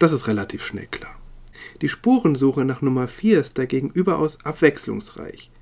Das 0.00 0.10
ist 0.10 0.26
relativ 0.26 0.64
schnell 0.64 0.88
klar. 0.88 1.14
Die 1.80 1.88
Spurensuche 1.88 2.64
nach 2.64 2.82
Nummer 2.82 3.06
4 3.06 3.38
ist 3.38 3.56
dagegen 3.56 3.90
überaus 3.90 4.44
abwechslungsreich. 4.44 5.52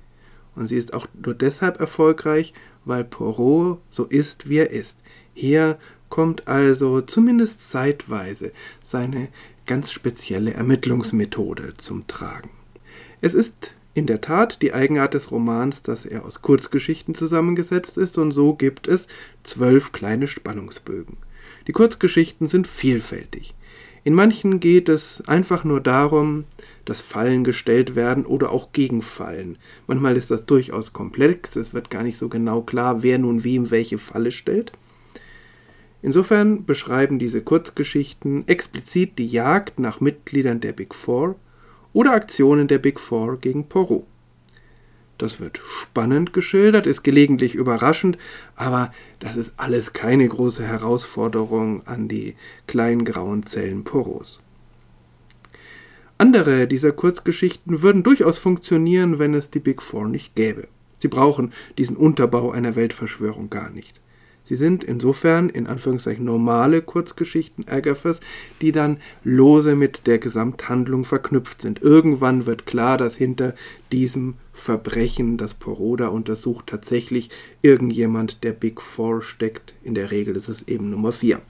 Und 0.57 0.67
sie 0.67 0.75
ist 0.75 0.93
auch 0.93 1.07
nur 1.23 1.35
deshalb 1.35 1.79
erfolgreich, 1.79 2.53
weil 2.83 3.03
Poirot 3.03 3.79
so 3.89 4.05
ist, 4.05 4.49
wie 4.49 4.57
er 4.57 4.71
ist. 4.71 4.99
Hier 5.33 5.77
kommt 6.09 6.47
also 6.47 7.01
zumindest 7.01 7.69
zeitweise 7.69 8.51
seine 8.83 9.29
ganz 9.65 9.91
spezielle 9.91 10.53
Ermittlungsmethode 10.53 11.75
zum 11.77 12.07
Tragen. 12.07 12.49
Es 13.21 13.33
ist 13.33 13.73
in 13.93 14.05
der 14.05 14.21
Tat 14.21 14.61
die 14.61 14.73
Eigenart 14.73 15.13
des 15.13 15.31
Romans, 15.31 15.81
dass 15.81 16.05
er 16.05 16.25
aus 16.25 16.41
Kurzgeschichten 16.41 17.15
zusammengesetzt 17.15 17.97
ist, 17.97 18.17
und 18.17 18.31
so 18.31 18.53
gibt 18.53 18.87
es 18.87 19.07
zwölf 19.43 19.91
kleine 19.91 20.27
Spannungsbögen. 20.27 21.17
Die 21.67 21.71
Kurzgeschichten 21.71 22.47
sind 22.47 22.67
vielfältig. 22.67 23.55
In 24.03 24.13
manchen 24.13 24.59
geht 24.59 24.87
es 24.87 25.27
einfach 25.27 25.63
nur 25.63 25.81
darum, 25.81 26.45
dass 26.87 27.01
Fallen 27.01 27.43
gestellt 27.43 27.95
werden 27.95 28.25
oder 28.25 28.51
auch 28.51 28.71
Gegenfallen. 28.71 29.57
Manchmal 29.87 30.15
ist 30.15 30.31
das 30.31 30.45
durchaus 30.45 30.93
komplex, 30.93 31.57
es 31.57 31.73
wird 31.73 31.89
gar 31.89 32.03
nicht 32.03 32.17
so 32.17 32.29
genau 32.29 32.61
klar, 32.61 33.03
wer 33.03 33.17
nun 33.17 33.43
wem 33.43 33.71
welche 33.71 33.97
Falle 33.97 34.31
stellt. 34.31 34.71
Insofern 36.01 36.65
beschreiben 36.65 37.19
diese 37.19 37.41
Kurzgeschichten 37.41 38.47
explizit 38.47 39.17
die 39.17 39.27
Jagd 39.27 39.79
nach 39.79 39.99
Mitgliedern 39.99 40.61
der 40.61 40.71
Big 40.71 40.95
Four 40.95 41.35
oder 41.91 42.13
Aktionen 42.13 42.69
der 42.69 42.77
Big 42.77 42.99
Four 42.99 43.37
gegen 43.37 43.67
Poirot. 43.67 44.05
Das 45.17 45.39
wird 45.41 45.59
spannend 45.67 46.31
geschildert, 46.31 46.87
ist 46.87 47.03
gelegentlich 47.03 47.55
überraschend, 47.55 48.17
aber 48.55 48.93
das 49.19 49.35
ist 49.35 49.55
alles 49.57 49.91
keine 49.93 50.27
große 50.27 50.63
Herausforderung 50.63 51.85
an 51.85 52.07
die 52.07 52.35
kleinen 52.67 53.03
grauen 53.03 53.45
Zellen 53.45 53.83
Poros. 53.83 54.41
Andere 56.17 56.67
dieser 56.67 56.91
Kurzgeschichten 56.91 57.81
würden 57.83 58.01
durchaus 58.01 58.39
funktionieren, 58.39 59.19
wenn 59.19 59.33
es 59.33 59.51
die 59.51 59.59
Big 59.59 59.81
Four 59.81 60.07
nicht 60.07 60.35
gäbe. 60.35 60.67
Sie 60.97 61.09
brauchen 61.09 61.53
diesen 61.77 61.95
Unterbau 61.95 62.51
einer 62.51 62.75
Weltverschwörung 62.75 63.49
gar 63.51 63.69
nicht. 63.69 64.01
Sie 64.47 64.55
sind 64.55 64.85
insofern 64.85 65.49
in 65.49 65.67
Anführungszeichen 65.67 66.23
normale 66.23 66.81
Kurzgeschichten 66.81 67.67
Agathas, 67.67 68.21
die 68.61 68.71
dann 68.71 68.97
lose 69.25 69.75
mit 69.75 70.07
der 70.07 70.19
Gesamthandlung 70.19 71.03
verknüpft 71.03 71.61
sind. 71.61 71.81
Irgendwann 71.81 72.45
wird 72.45 72.65
klar, 72.65 72.97
dass 72.97 73.17
hinter 73.17 73.53
diesem 73.91 74.35
Verbrechen, 74.53 75.37
das 75.37 75.53
Poroda 75.53 76.07
untersucht, 76.07 76.67
tatsächlich 76.67 77.29
irgendjemand 77.61 78.45
der 78.45 78.53
Big 78.53 78.81
Four 78.81 79.21
steckt. 79.21 79.75
In 79.83 79.95
der 79.95 80.11
Regel 80.11 80.37
ist 80.37 80.47
es 80.47 80.67
eben 80.67 80.89
Nummer 80.89 81.11
4. 81.11 81.41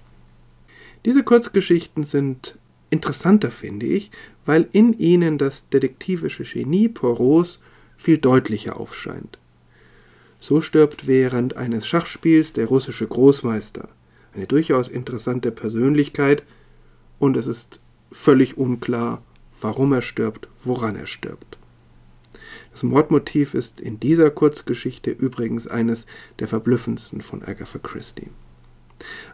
Diese 1.06 1.24
Kurzgeschichten 1.24 2.04
sind 2.04 2.58
interessanter, 2.90 3.52
finde 3.52 3.86
ich, 3.86 4.12
weil 4.46 4.68
in 4.72 4.94
ihnen 4.94 5.38
das 5.38 5.70
detektivische 5.70 6.44
Genie 6.44 6.88
Poros 6.88 7.60
viel 7.98 8.18
deutlicher 8.18 8.80
aufscheint. 8.80 9.40
So 10.40 10.62
stirbt 10.62 11.08
während 11.08 11.58
eines 11.58 11.88
Schachspiels 11.88 12.54
der 12.54 12.68
russische 12.68 13.08
Großmeister, 13.08 13.90
eine 14.34 14.46
durchaus 14.46 14.88
interessante 14.88 15.52
Persönlichkeit, 15.52 16.44
und 17.20 17.36
es 17.36 17.48
ist 17.48 17.80
völlig 18.12 18.58
unklar, 18.58 19.24
warum 19.60 19.94
er 19.94 20.04
stirbt, 20.04 20.48
woran 20.64 20.96
er 20.96 21.08
stirbt. 21.08 21.58
Das 22.72 22.84
Mordmotiv 22.84 23.56
ist 23.56 23.82
in 23.82 24.00
dieser 24.00 24.30
Kurzgeschichte 24.30 25.10
übrigens 25.10 25.66
eines 25.66 26.06
der 26.38 26.48
verblüffendsten 26.48 27.22
von 27.22 27.42
Agatha 27.42 27.80
Christie. 27.80 28.30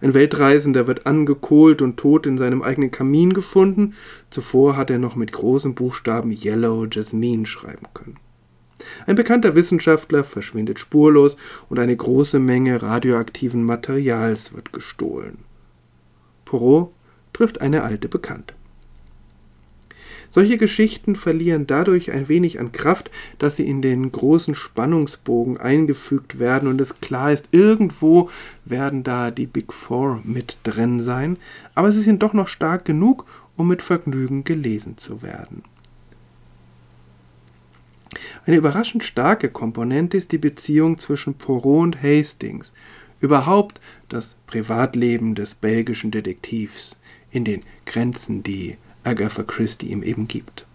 Ein 0.01 0.13
Weltreisender 0.13 0.87
wird 0.87 1.05
angekohlt 1.05 1.81
und 1.81 1.97
tot 1.97 2.27
in 2.27 2.37
seinem 2.37 2.61
eigenen 2.61 2.91
Kamin 2.91 3.33
gefunden. 3.33 3.93
Zuvor 4.29 4.75
hat 4.75 4.89
er 4.89 4.99
noch 4.99 5.15
mit 5.15 5.31
großen 5.31 5.75
Buchstaben 5.75 6.31
Yellow 6.31 6.85
Jasmine 6.85 7.45
schreiben 7.45 7.87
können. 7.93 8.17
Ein 9.05 9.15
bekannter 9.15 9.55
Wissenschaftler 9.55 10.23
verschwindet 10.23 10.79
spurlos 10.79 11.37
und 11.69 11.79
eine 11.79 11.95
große 11.95 12.39
Menge 12.39 12.81
radioaktiven 12.81 13.63
Materials 13.63 14.53
wird 14.53 14.73
gestohlen. 14.73 15.39
Poirot 16.45 16.91
trifft 17.31 17.61
eine 17.61 17.83
alte 17.83 18.09
Bekannte. 18.09 18.53
Solche 20.33 20.57
Geschichten 20.57 21.15
verlieren 21.15 21.67
dadurch 21.67 22.11
ein 22.11 22.27
wenig 22.27 22.59
an 22.59 22.71
Kraft, 22.71 23.11
dass 23.37 23.55
sie 23.55 23.67
in 23.67 23.83
den 23.83 24.11
großen 24.11 24.55
Spannungsbogen 24.55 25.59
eingefügt 25.59 26.39
werden 26.39 26.67
und 26.67 26.81
es 26.81 26.99
klar 27.01 27.31
ist, 27.31 27.49
irgendwo 27.51 28.31
werden 28.65 29.03
da 29.03 29.29
die 29.29 29.45
Big 29.45 29.71
Four 29.71 30.23
mit 30.23 30.57
drin 30.63 31.01
sein, 31.01 31.37
aber 31.75 31.91
sie 31.91 32.01
sind 32.01 32.23
doch 32.23 32.33
noch 32.33 32.47
stark 32.47 32.83
genug, 32.83 33.27
um 33.57 33.67
mit 33.67 33.83
Vergnügen 33.83 34.43
gelesen 34.43 34.97
zu 34.97 35.21
werden. 35.21 35.61
Eine 38.47 38.57
überraschend 38.57 39.03
starke 39.03 39.49
Komponente 39.49 40.17
ist 40.17 40.31
die 40.31 40.39
Beziehung 40.39 40.97
zwischen 40.97 41.35
Poirot 41.35 41.83
und 41.83 42.01
Hastings, 42.01 42.73
überhaupt 43.19 43.79
das 44.09 44.37
Privatleben 44.47 45.35
des 45.35 45.53
belgischen 45.53 46.09
Detektivs 46.09 46.99
in 47.29 47.45
den 47.45 47.61
Grenzen, 47.85 48.41
die 48.41 48.77
Agatha 49.03 49.43
Christie 49.43 49.87
ihm 49.87 50.03
eben 50.03 50.27
gibt. 50.27 50.65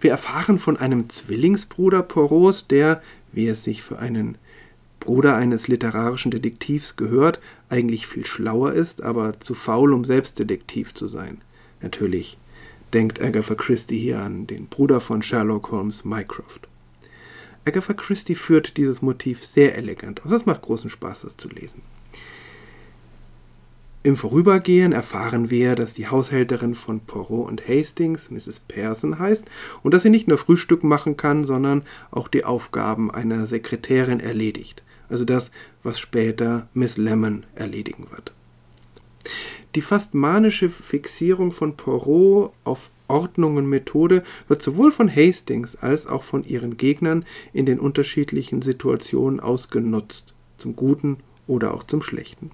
Wir 0.00 0.10
erfahren 0.10 0.58
von 0.58 0.76
einem 0.76 1.08
Zwillingsbruder 1.08 2.02
Poirots, 2.02 2.66
der, 2.66 3.02
wie 3.32 3.46
es 3.46 3.64
sich 3.64 3.82
für 3.82 3.98
einen 3.98 4.36
Bruder 5.00 5.36
eines 5.36 5.68
literarischen 5.68 6.30
Detektivs 6.30 6.96
gehört, 6.96 7.40
eigentlich 7.68 8.06
viel 8.06 8.24
schlauer 8.24 8.72
ist, 8.72 9.02
aber 9.02 9.38
zu 9.40 9.54
faul, 9.54 9.92
um 9.92 10.04
selbst 10.04 10.38
Detektiv 10.38 10.94
zu 10.94 11.08
sein. 11.08 11.38
Natürlich 11.82 12.38
denkt 12.94 13.20
Agatha 13.20 13.54
Christie 13.54 13.98
hier 13.98 14.20
an 14.20 14.46
den 14.46 14.66
Bruder 14.66 15.00
von 15.00 15.22
Sherlock 15.22 15.70
Holmes, 15.70 16.04
Mycroft. 16.04 16.68
Agatha 17.66 17.92
Christie 17.92 18.34
führt 18.34 18.76
dieses 18.76 19.02
Motiv 19.02 19.44
sehr 19.44 19.76
elegant 19.76 20.24
aus. 20.24 20.32
Es 20.32 20.46
macht 20.46 20.62
großen 20.62 20.90
Spaß, 20.90 21.22
das 21.22 21.36
zu 21.36 21.48
lesen. 21.48 21.82
Im 24.06 24.16
Vorübergehen 24.16 24.92
erfahren 24.92 25.48
wir, 25.48 25.74
dass 25.76 25.94
die 25.94 26.08
Haushälterin 26.08 26.74
von 26.74 27.00
Poirot 27.00 27.48
und 27.48 27.66
Hastings 27.66 28.30
Mrs. 28.30 28.60
Pearson 28.60 29.18
heißt 29.18 29.46
und 29.82 29.94
dass 29.94 30.02
sie 30.02 30.10
nicht 30.10 30.28
nur 30.28 30.36
Frühstück 30.36 30.84
machen 30.84 31.16
kann, 31.16 31.44
sondern 31.44 31.80
auch 32.10 32.28
die 32.28 32.44
Aufgaben 32.44 33.10
einer 33.10 33.46
Sekretärin 33.46 34.20
erledigt. 34.20 34.84
Also 35.08 35.24
das, 35.24 35.52
was 35.82 35.98
später 35.98 36.68
Miss 36.74 36.98
Lemon 36.98 37.46
erledigen 37.54 38.06
wird. 38.10 38.34
Die 39.74 39.80
fast 39.80 40.12
manische 40.12 40.68
Fixierung 40.68 41.50
von 41.50 41.74
Poirot 41.74 42.52
auf 42.64 42.90
Ordnung 43.08 43.56
und 43.56 43.66
Methode 43.66 44.22
wird 44.48 44.62
sowohl 44.62 44.92
von 44.92 45.08
Hastings 45.08 45.76
als 45.76 46.06
auch 46.06 46.24
von 46.24 46.44
ihren 46.44 46.76
Gegnern 46.76 47.24
in 47.54 47.64
den 47.64 47.80
unterschiedlichen 47.80 48.60
Situationen 48.60 49.40
ausgenutzt, 49.40 50.34
zum 50.58 50.76
Guten 50.76 51.16
oder 51.46 51.72
auch 51.72 51.84
zum 51.84 52.02
Schlechten. 52.02 52.50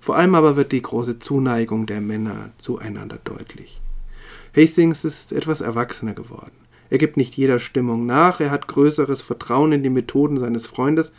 Vor 0.00 0.16
allem 0.16 0.34
aber 0.34 0.56
wird 0.56 0.72
die 0.72 0.82
große 0.82 1.18
Zuneigung 1.18 1.86
der 1.86 2.00
Männer 2.00 2.50
zueinander 2.58 3.18
deutlich. 3.24 3.80
Hastings 4.54 5.04
ist 5.04 5.32
etwas 5.32 5.60
erwachsener 5.60 6.14
geworden. 6.14 6.52
Er 6.88 6.98
gibt 6.98 7.16
nicht 7.16 7.36
jeder 7.36 7.58
Stimmung 7.58 8.06
nach, 8.06 8.40
er 8.40 8.50
hat 8.50 8.68
größeres 8.68 9.20
Vertrauen 9.20 9.72
in 9.72 9.82
die 9.82 9.90
Methoden 9.90 10.38
seines 10.38 10.66
Freundes 10.66 11.12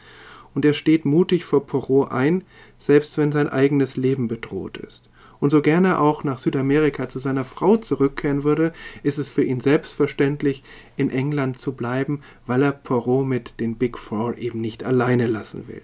und 0.56 0.66
er 0.66 0.74
steht 0.74 1.06
mutig 1.06 1.46
vor 1.46 1.66
Poirot 1.66 2.12
ein, 2.12 2.44
selbst 2.78 3.18
wenn 3.18 3.32
sein 3.32 3.50
eigenes 3.50 3.98
Leben 3.98 4.28
bedroht 4.28 4.78
ist 4.78 5.10
und 5.40 5.50
so 5.50 5.62
gerne 5.62 6.00
auch 6.00 6.24
nach 6.24 6.38
Südamerika 6.38 7.10
zu 7.10 7.20
seiner 7.20 7.44
Frau 7.44 7.78
zurückkehren 7.78 8.44
würde, 8.44 8.74
ist 9.04 9.20
es 9.20 9.30
für 9.30 9.44
ihn 9.44 9.62
selbstverständlich, 9.62 10.64
in 10.96 11.10
England 11.10 11.60
zu 11.60 11.74
bleiben, 11.74 12.22
weil 12.46 12.64
er 12.64 12.72
Poirot 12.72 13.28
mit 13.28 13.60
den 13.60 13.76
Big 13.76 13.98
Four 13.98 14.38
eben 14.38 14.62
nicht 14.62 14.84
alleine 14.84 15.28
lassen 15.28 15.68
will. 15.68 15.82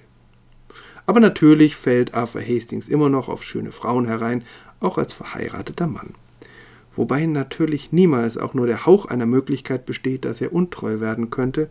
Aber 1.05 1.19
natürlich 1.19 1.75
fällt 1.75 2.13
Arthur 2.13 2.41
Hastings 2.41 2.89
immer 2.89 3.09
noch 3.09 3.29
auf 3.29 3.43
schöne 3.43 3.71
Frauen 3.71 4.05
herein, 4.05 4.43
auch 4.79 4.97
als 4.97 5.13
verheirateter 5.13 5.87
Mann. 5.87 6.13
Wobei 6.95 7.25
natürlich 7.25 7.91
niemals 7.91 8.37
auch 8.37 8.53
nur 8.53 8.67
der 8.67 8.85
Hauch 8.85 9.05
einer 9.05 9.25
Möglichkeit 9.25 9.85
besteht, 9.85 10.25
dass 10.25 10.41
er 10.41 10.53
untreu 10.53 10.99
werden 10.99 11.29
könnte. 11.29 11.69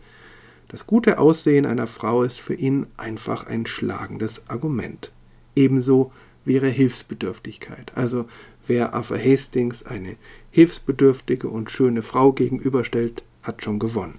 Das 0.69 0.87
gute 0.87 1.19
Aussehen 1.19 1.67
einer 1.67 1.87
Frau 1.87 2.23
ist 2.23 2.41
für 2.41 2.55
ihn 2.55 2.87
einfach 2.97 3.47
ein 3.47 3.67
schlagendes 3.67 4.49
Argument. 4.49 5.13
Ebenso 5.55 6.13
ihre 6.45 6.69
Hilfsbedürftigkeit. 6.69 7.93
Also 7.95 8.27
wer 8.67 8.95
Arthur 8.95 9.19
Hastings 9.19 9.85
eine 9.85 10.17
hilfsbedürftige 10.51 11.49
und 11.49 11.71
schöne 11.71 12.03
Frau 12.03 12.33
gegenüberstellt, 12.33 13.23
hat 13.43 13.63
schon 13.63 13.79
gewonnen. 13.79 14.19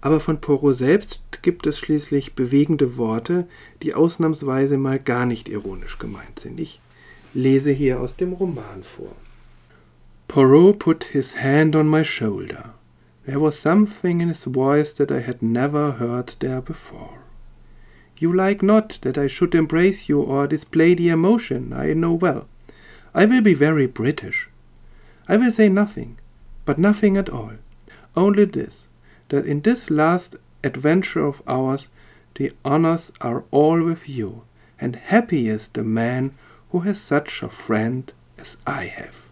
Aber 0.00 0.20
von 0.20 0.40
Poirot 0.40 0.76
selbst 0.76 1.20
gibt 1.42 1.66
es 1.66 1.78
schließlich 1.78 2.34
bewegende 2.34 2.96
Worte, 2.96 3.46
die 3.82 3.94
ausnahmsweise 3.94 4.78
mal 4.78 4.98
gar 4.98 5.26
nicht 5.26 5.48
ironisch 5.48 5.98
gemeint 5.98 6.38
sind. 6.38 6.60
Ich 6.60 6.80
lese 7.34 7.70
hier 7.70 8.00
aus 8.00 8.16
dem 8.16 8.32
Roman 8.32 8.82
vor. 8.82 9.14
Poirot 10.28 10.78
put 10.78 11.04
his 11.04 11.36
hand 11.36 11.76
on 11.76 11.88
my 11.88 12.04
shoulder. 12.04 12.74
There 13.26 13.40
was 13.40 13.60
something 13.60 14.20
in 14.20 14.28
his 14.28 14.44
voice 14.44 14.94
that 14.94 15.10
I 15.10 15.20
had 15.20 15.42
never 15.42 15.98
heard 15.98 16.36
there 16.40 16.60
before. 16.60 17.18
You 18.18 18.32
like 18.32 18.62
not 18.62 19.00
that 19.02 19.18
I 19.18 19.28
should 19.28 19.54
embrace 19.54 20.08
you 20.08 20.22
or 20.22 20.46
display 20.46 20.94
the 20.94 21.10
emotion, 21.10 21.72
I 21.72 21.92
know 21.92 22.12
well. 22.12 22.46
I 23.14 23.26
will 23.26 23.42
be 23.42 23.54
very 23.54 23.86
British. 23.86 24.48
I 25.28 25.36
will 25.36 25.50
say 25.50 25.68
nothing, 25.68 26.18
but 26.64 26.78
nothing 26.78 27.16
at 27.16 27.28
all. 27.28 27.52
Only 28.14 28.44
this, 28.44 28.88
that 29.28 29.44
in 29.44 29.62
this 29.62 29.90
last 29.90 30.36
adventure 30.62 31.24
of 31.26 31.42
ours, 31.46 31.88
the 32.34 32.52
honors 32.64 33.12
are 33.20 33.44
all 33.50 33.82
with 33.82 34.08
you, 34.08 34.42
and 34.78 34.96
happy 34.96 35.48
is 35.48 35.68
the 35.68 35.84
man 35.84 36.32
who 36.70 36.80
has 36.80 37.00
such 37.00 37.42
a 37.42 37.48
friend 37.48 38.12
as 38.38 38.56
I 38.66 38.86
have. 38.86 39.30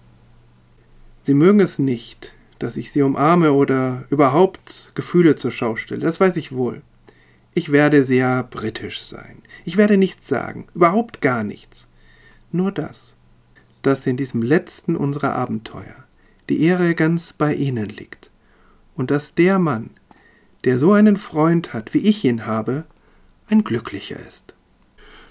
Sie 1.22 1.34
mögen 1.34 1.60
es 1.60 1.78
nicht, 1.78 2.34
dass 2.58 2.76
ich 2.76 2.92
sie 2.92 3.02
umarme 3.02 3.52
oder 3.52 4.04
überhaupt 4.10 4.92
Gefühle 4.94 5.36
zur 5.36 5.50
Schau 5.50 5.76
stelle, 5.76 6.02
das 6.02 6.20
weiß 6.20 6.36
ich 6.36 6.52
wohl. 6.52 6.82
Ich 7.54 7.70
werde 7.70 8.02
sehr 8.02 8.42
britisch 8.42 9.02
sein. 9.02 9.42
Ich 9.64 9.76
werde 9.76 9.96
nichts 9.96 10.28
sagen, 10.28 10.66
überhaupt 10.74 11.20
gar 11.20 11.44
nichts. 11.44 11.88
Nur 12.50 12.72
das, 12.72 13.16
dass 13.82 14.06
in 14.06 14.16
diesem 14.16 14.42
letzten 14.42 14.96
unserer 14.96 15.34
Abenteuer 15.34 16.04
die 16.48 16.62
Ehre 16.62 16.94
ganz 16.94 17.32
bei 17.32 17.54
ihnen 17.54 17.88
liegt, 17.88 18.30
und 18.96 19.10
dass 19.10 19.34
der 19.34 19.58
Mann, 19.58 19.90
der 20.64 20.78
so 20.78 20.92
einen 20.92 21.16
Freund 21.16 21.72
hat, 21.72 21.94
wie 21.94 21.98
ich 21.98 22.24
ihn 22.24 22.46
habe, 22.46 22.84
ein 23.48 23.64
glücklicher 23.64 24.18
ist. 24.26 24.54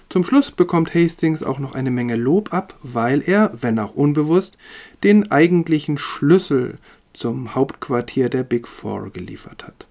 Zum 0.08 0.22
Schluss 0.22 0.52
bekommt 0.52 0.94
Hastings 0.94 1.42
auch 1.42 1.58
noch 1.58 1.74
eine 1.74 1.90
Menge 1.90 2.16
Lob 2.16 2.52
ab, 2.52 2.78
weil 2.82 3.22
er, 3.26 3.50
wenn 3.60 3.78
auch 3.78 3.94
unbewusst, 3.94 4.58
den 5.02 5.30
eigentlichen 5.32 5.98
Schlüssel 5.98 6.78
zum 7.12 7.54
Hauptquartier 7.54 8.28
der 8.28 8.44
Big 8.44 8.68
Four 8.68 9.10
geliefert 9.10 9.66
hat. 9.66 9.86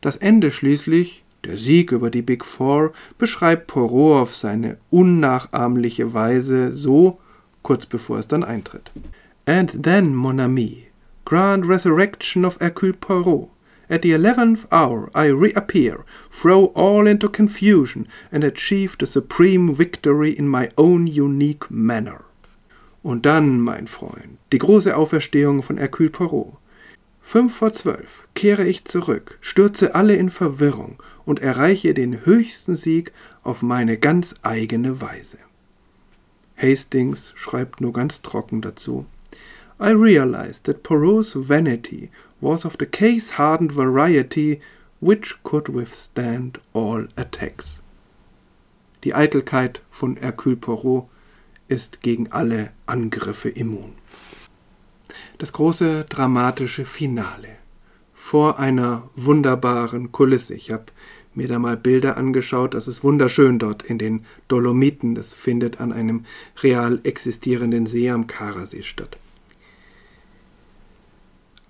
Das 0.00 0.16
Ende 0.16 0.50
schließlich, 0.50 1.24
der 1.44 1.58
Sieg 1.58 1.92
über 1.92 2.10
die 2.10 2.22
Big 2.22 2.44
Four, 2.44 2.92
beschreibt 3.18 3.66
Poirot 3.66 4.22
auf 4.22 4.34
seine 4.34 4.78
unnachahmliche 4.90 6.12
Weise 6.12 6.74
so, 6.74 7.18
kurz 7.62 7.86
bevor 7.86 8.18
es 8.18 8.26
dann 8.26 8.44
eintritt. 8.44 8.90
And 9.46 9.82
then, 9.82 10.14
mon 10.14 10.40
ami, 10.40 10.89
grand 11.30 11.64
resurrection 11.64 12.44
of 12.44 12.58
Hercule 12.60 12.92
Poirot. 12.92 13.50
At 13.88 14.02
the 14.02 14.12
eleventh 14.12 14.66
hour 14.72 15.12
I 15.14 15.26
reappear, 15.26 16.04
throw 16.28 16.72
all 16.74 17.06
into 17.06 17.28
confusion, 17.28 18.08
and 18.32 18.42
achieve 18.42 18.96
the 18.98 19.06
supreme 19.06 19.72
victory 19.72 20.32
in 20.32 20.48
my 20.48 20.70
own 20.76 21.06
unique 21.06 21.70
manner. 21.70 22.24
Und 23.04 23.26
dann, 23.26 23.60
mein 23.60 23.86
Freund, 23.86 24.38
die 24.50 24.58
große 24.58 24.96
Auferstehung 24.96 25.62
von 25.62 25.78
Hercule 25.78 26.10
Poirot. 26.10 26.56
Fünf 27.20 27.54
vor 27.58 27.72
zwölf 27.74 28.26
kehre 28.34 28.66
ich 28.66 28.84
zurück, 28.84 29.38
stürze 29.40 29.94
alle 29.94 30.16
in 30.16 30.30
Verwirrung 30.30 31.00
und 31.24 31.38
erreiche 31.38 31.94
den 31.94 32.26
höchsten 32.26 32.74
Sieg 32.74 33.12
auf 33.44 33.62
meine 33.62 33.98
ganz 33.98 34.34
eigene 34.42 35.00
Weise. 35.00 35.38
Hastings 36.56 37.32
schreibt 37.36 37.80
nur 37.80 37.92
ganz 37.92 38.20
trocken 38.22 38.62
dazu. 38.62 39.06
I 39.82 39.92
realized 39.92 40.64
that 40.64 40.82
Poirot's 40.82 41.32
vanity 41.32 42.10
was 42.38 42.66
of 42.66 42.76
the 42.76 42.84
case-hardened 42.84 43.72
variety 43.72 44.60
which 45.00 45.42
could 45.42 45.70
withstand 45.70 46.58
all 46.74 47.08
attacks. 47.16 47.80
Die 49.02 49.14
Eitelkeit 49.14 49.80
von 49.90 50.16
Hercule 50.16 50.56
Poirot 50.56 51.08
ist 51.68 52.02
gegen 52.02 52.30
alle 52.30 52.72
Angriffe 52.84 53.48
immun. 53.48 53.94
Das 55.38 55.54
große 55.54 56.04
dramatische 56.04 56.84
Finale 56.84 57.56
vor 58.12 58.58
einer 58.58 59.08
wunderbaren 59.16 60.12
Kulisse. 60.12 60.54
Ich 60.54 60.70
habe 60.70 60.86
mir 61.34 61.48
da 61.48 61.58
mal 61.58 61.78
Bilder 61.78 62.18
angeschaut. 62.18 62.74
Das 62.74 62.86
ist 62.86 63.02
wunderschön 63.02 63.58
dort 63.58 63.82
in 63.82 63.96
den 63.96 64.26
Dolomiten. 64.48 65.14
Das 65.14 65.32
findet 65.32 65.80
an 65.80 65.92
einem 65.92 66.26
real 66.62 67.00
existierenden 67.04 67.86
See 67.86 68.10
am 68.10 68.26
Karasee 68.26 68.82
statt. 68.82 69.16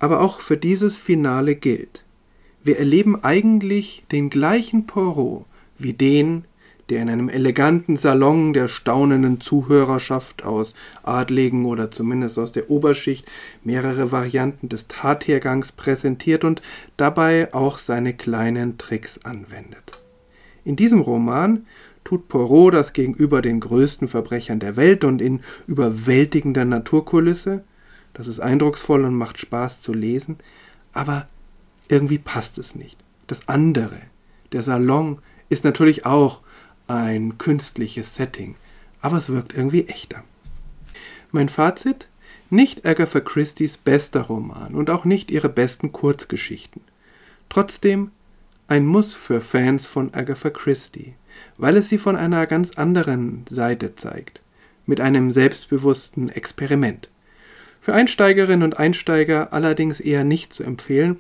Aber 0.01 0.21
auch 0.21 0.41
für 0.41 0.57
dieses 0.57 0.97
Finale 0.97 1.55
gilt, 1.55 2.05
wir 2.63 2.79
erleben 2.79 3.23
eigentlich 3.23 4.05
den 4.11 4.29
gleichen 4.29 4.87
Poirot 4.87 5.47
wie 5.79 5.93
den, 5.93 6.45
der 6.91 7.03
in 7.03 7.09
einem 7.09 7.29
eleganten 7.29 7.97
Salon 7.97 8.53
der 8.53 8.69
staunenden 8.69 9.41
Zuhörerschaft 9.41 10.43
aus 10.43 10.75
Adligen 11.03 11.65
oder 11.65 11.91
zumindest 11.91 12.39
aus 12.39 12.53
der 12.53 12.69
Oberschicht 12.69 13.31
mehrere 13.63 14.11
Varianten 14.11 14.69
des 14.69 14.89
Tathergangs 14.89 15.73
präsentiert 15.73 16.45
und 16.45 16.61
dabei 16.97 17.55
auch 17.55 17.79
seine 17.79 18.13
kleinen 18.13 18.77
Tricks 18.77 19.21
anwendet. 19.25 20.01
In 20.65 20.77
diesem 20.77 21.01
Roman 21.01 21.67
tut 22.05 22.29
Poirot 22.29 22.75
das 22.75 22.93
gegenüber 22.93 23.41
den 23.41 23.61
größten 23.61 24.09
Verbrechern 24.09 24.59
der 24.59 24.77
Welt 24.77 25.05
und 25.05 25.23
in 25.23 25.41
überwältigender 25.67 26.65
Naturkulisse. 26.65 27.65
Das 28.15 28.27
ist 28.27 28.41
eindrucksvoll 28.41 29.05
und 29.05 29.15
macht 29.15 29.39
Spaß 29.39 29.81
zu 29.81 29.93
lesen, 29.93 30.39
aber 30.93 31.29
irgendwie 31.89 32.19
passt 32.19 32.59
es 32.59 32.75
nicht. 32.75 32.99
Das 33.27 33.49
andere, 33.49 34.01
der 34.53 34.63
Salon, 34.63 35.19
ist 35.49 35.65
natürlich 35.65 36.07
auch 36.07 36.41
ein 36.87 37.39
künstliches 37.39 38.15
Setting, 38.15 38.57
aber 39.01 39.19
es 39.19 39.31
wirkt 39.31 39.55
irgendwie 39.55 39.87
echter. 39.87 40.25
Mein 41.33 41.49
Fazit? 41.49 42.09
Nicht 42.53 42.85
Agatha 42.85 43.21
Christie's 43.21 43.77
bester 43.77 44.23
Roman 44.23 44.75
und 44.75 44.91
auch 44.91 45.05
nicht 45.05 45.31
ihre 45.31 45.49
besten 45.49 45.93
Kurzgeschichten. 45.93 46.83
Trotzdem 47.49 48.11
ein 48.67 48.87
Muss 48.87 49.15
für 49.15 49.41
Fans 49.41 49.87
von 49.87 50.13
Agatha 50.15 50.51
Christie, 50.51 51.15
weil 51.59 51.77
es 51.77 51.89
sie 51.89 51.99
von 51.99 52.17
einer 52.17 52.47
ganz 52.47 52.73
anderen 52.73 53.45
Seite 53.49 53.95
zeigt, 53.95 54.43
mit 54.87 55.01
einem 55.01 55.31
selbstbewussten 55.31 56.29
Experiment. 56.29 57.09
Für 57.81 57.95
Einsteigerinnen 57.95 58.63
und 58.63 58.79
Einsteiger 58.79 59.53
allerdings 59.53 60.01
eher 60.01 60.25
nicht 60.25 60.53
zu 60.53 60.65
empfehlen, 60.65 61.19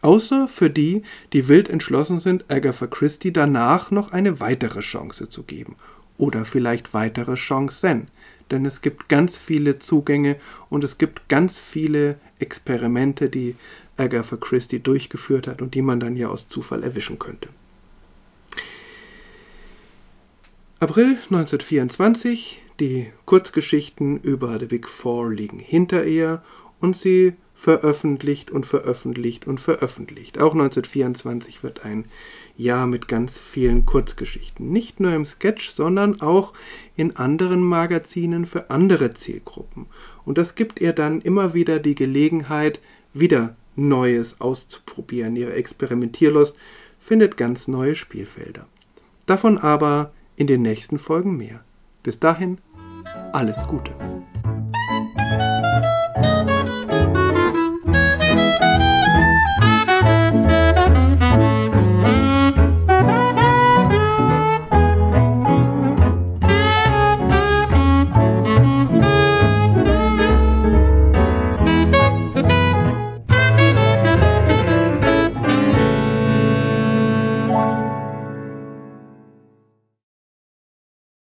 Außer 0.00 0.46
für 0.46 0.70
die, 0.70 1.02
die 1.32 1.48
wild 1.48 1.68
entschlossen 1.68 2.20
sind, 2.20 2.44
Agatha 2.48 2.86
Christie 2.86 3.32
danach 3.32 3.90
noch 3.90 4.12
eine 4.12 4.40
weitere 4.40 4.80
Chance 4.80 5.28
zu 5.28 5.42
geben. 5.42 5.76
Oder 6.18 6.44
vielleicht 6.44 6.94
weitere 6.94 7.34
Chancen. 7.34 8.08
Denn 8.50 8.64
es 8.64 8.80
gibt 8.80 9.08
ganz 9.08 9.36
viele 9.36 9.78
Zugänge 9.78 10.36
und 10.70 10.84
es 10.84 10.98
gibt 10.98 11.28
ganz 11.28 11.58
viele 11.58 12.16
Experimente, 12.38 13.28
die 13.28 13.56
Agatha 13.96 14.36
Christie 14.36 14.78
durchgeführt 14.78 15.48
hat 15.48 15.60
und 15.60 15.74
die 15.74 15.82
man 15.82 15.98
dann 15.98 16.16
ja 16.16 16.28
aus 16.28 16.48
Zufall 16.48 16.84
erwischen 16.84 17.18
könnte. 17.18 17.48
April 20.80 21.18
1924, 21.24 22.62
die 22.78 23.08
Kurzgeschichten 23.24 24.20
über 24.20 24.60
The 24.60 24.66
Big 24.66 24.86
Four 24.86 25.32
liegen 25.32 25.58
hinter 25.58 26.04
ihr 26.04 26.40
und 26.78 26.94
sie 26.94 27.32
veröffentlicht 27.52 28.52
und 28.52 28.64
veröffentlicht 28.64 29.48
und 29.48 29.60
veröffentlicht. 29.60 30.38
Auch 30.38 30.52
1924 30.52 31.64
wird 31.64 31.84
ein 31.84 32.04
Jahr 32.56 32.86
mit 32.86 33.08
ganz 33.08 33.40
vielen 33.40 33.86
Kurzgeschichten. 33.86 34.70
Nicht 34.70 35.00
nur 35.00 35.12
im 35.14 35.24
Sketch, 35.24 35.70
sondern 35.70 36.20
auch 36.20 36.52
in 36.94 37.16
anderen 37.16 37.64
Magazinen 37.64 38.46
für 38.46 38.70
andere 38.70 39.12
Zielgruppen. 39.14 39.86
Und 40.24 40.38
das 40.38 40.54
gibt 40.54 40.80
ihr 40.80 40.92
dann 40.92 41.20
immer 41.22 41.54
wieder 41.54 41.80
die 41.80 41.96
Gelegenheit, 41.96 42.80
wieder 43.12 43.56
Neues 43.74 44.40
auszuprobieren. 44.40 45.34
Ihre 45.34 45.54
Experimentierlust 45.54 46.54
findet 47.00 47.36
ganz 47.36 47.66
neue 47.66 47.96
Spielfelder. 47.96 48.68
Davon 49.26 49.58
aber 49.58 50.12
in 50.38 50.46
den 50.46 50.62
nächsten 50.62 50.98
Folgen 50.98 51.36
mehr. 51.36 51.60
Bis 52.04 52.20
dahin, 52.20 52.58
alles 53.32 53.66
Gute. 53.66 53.92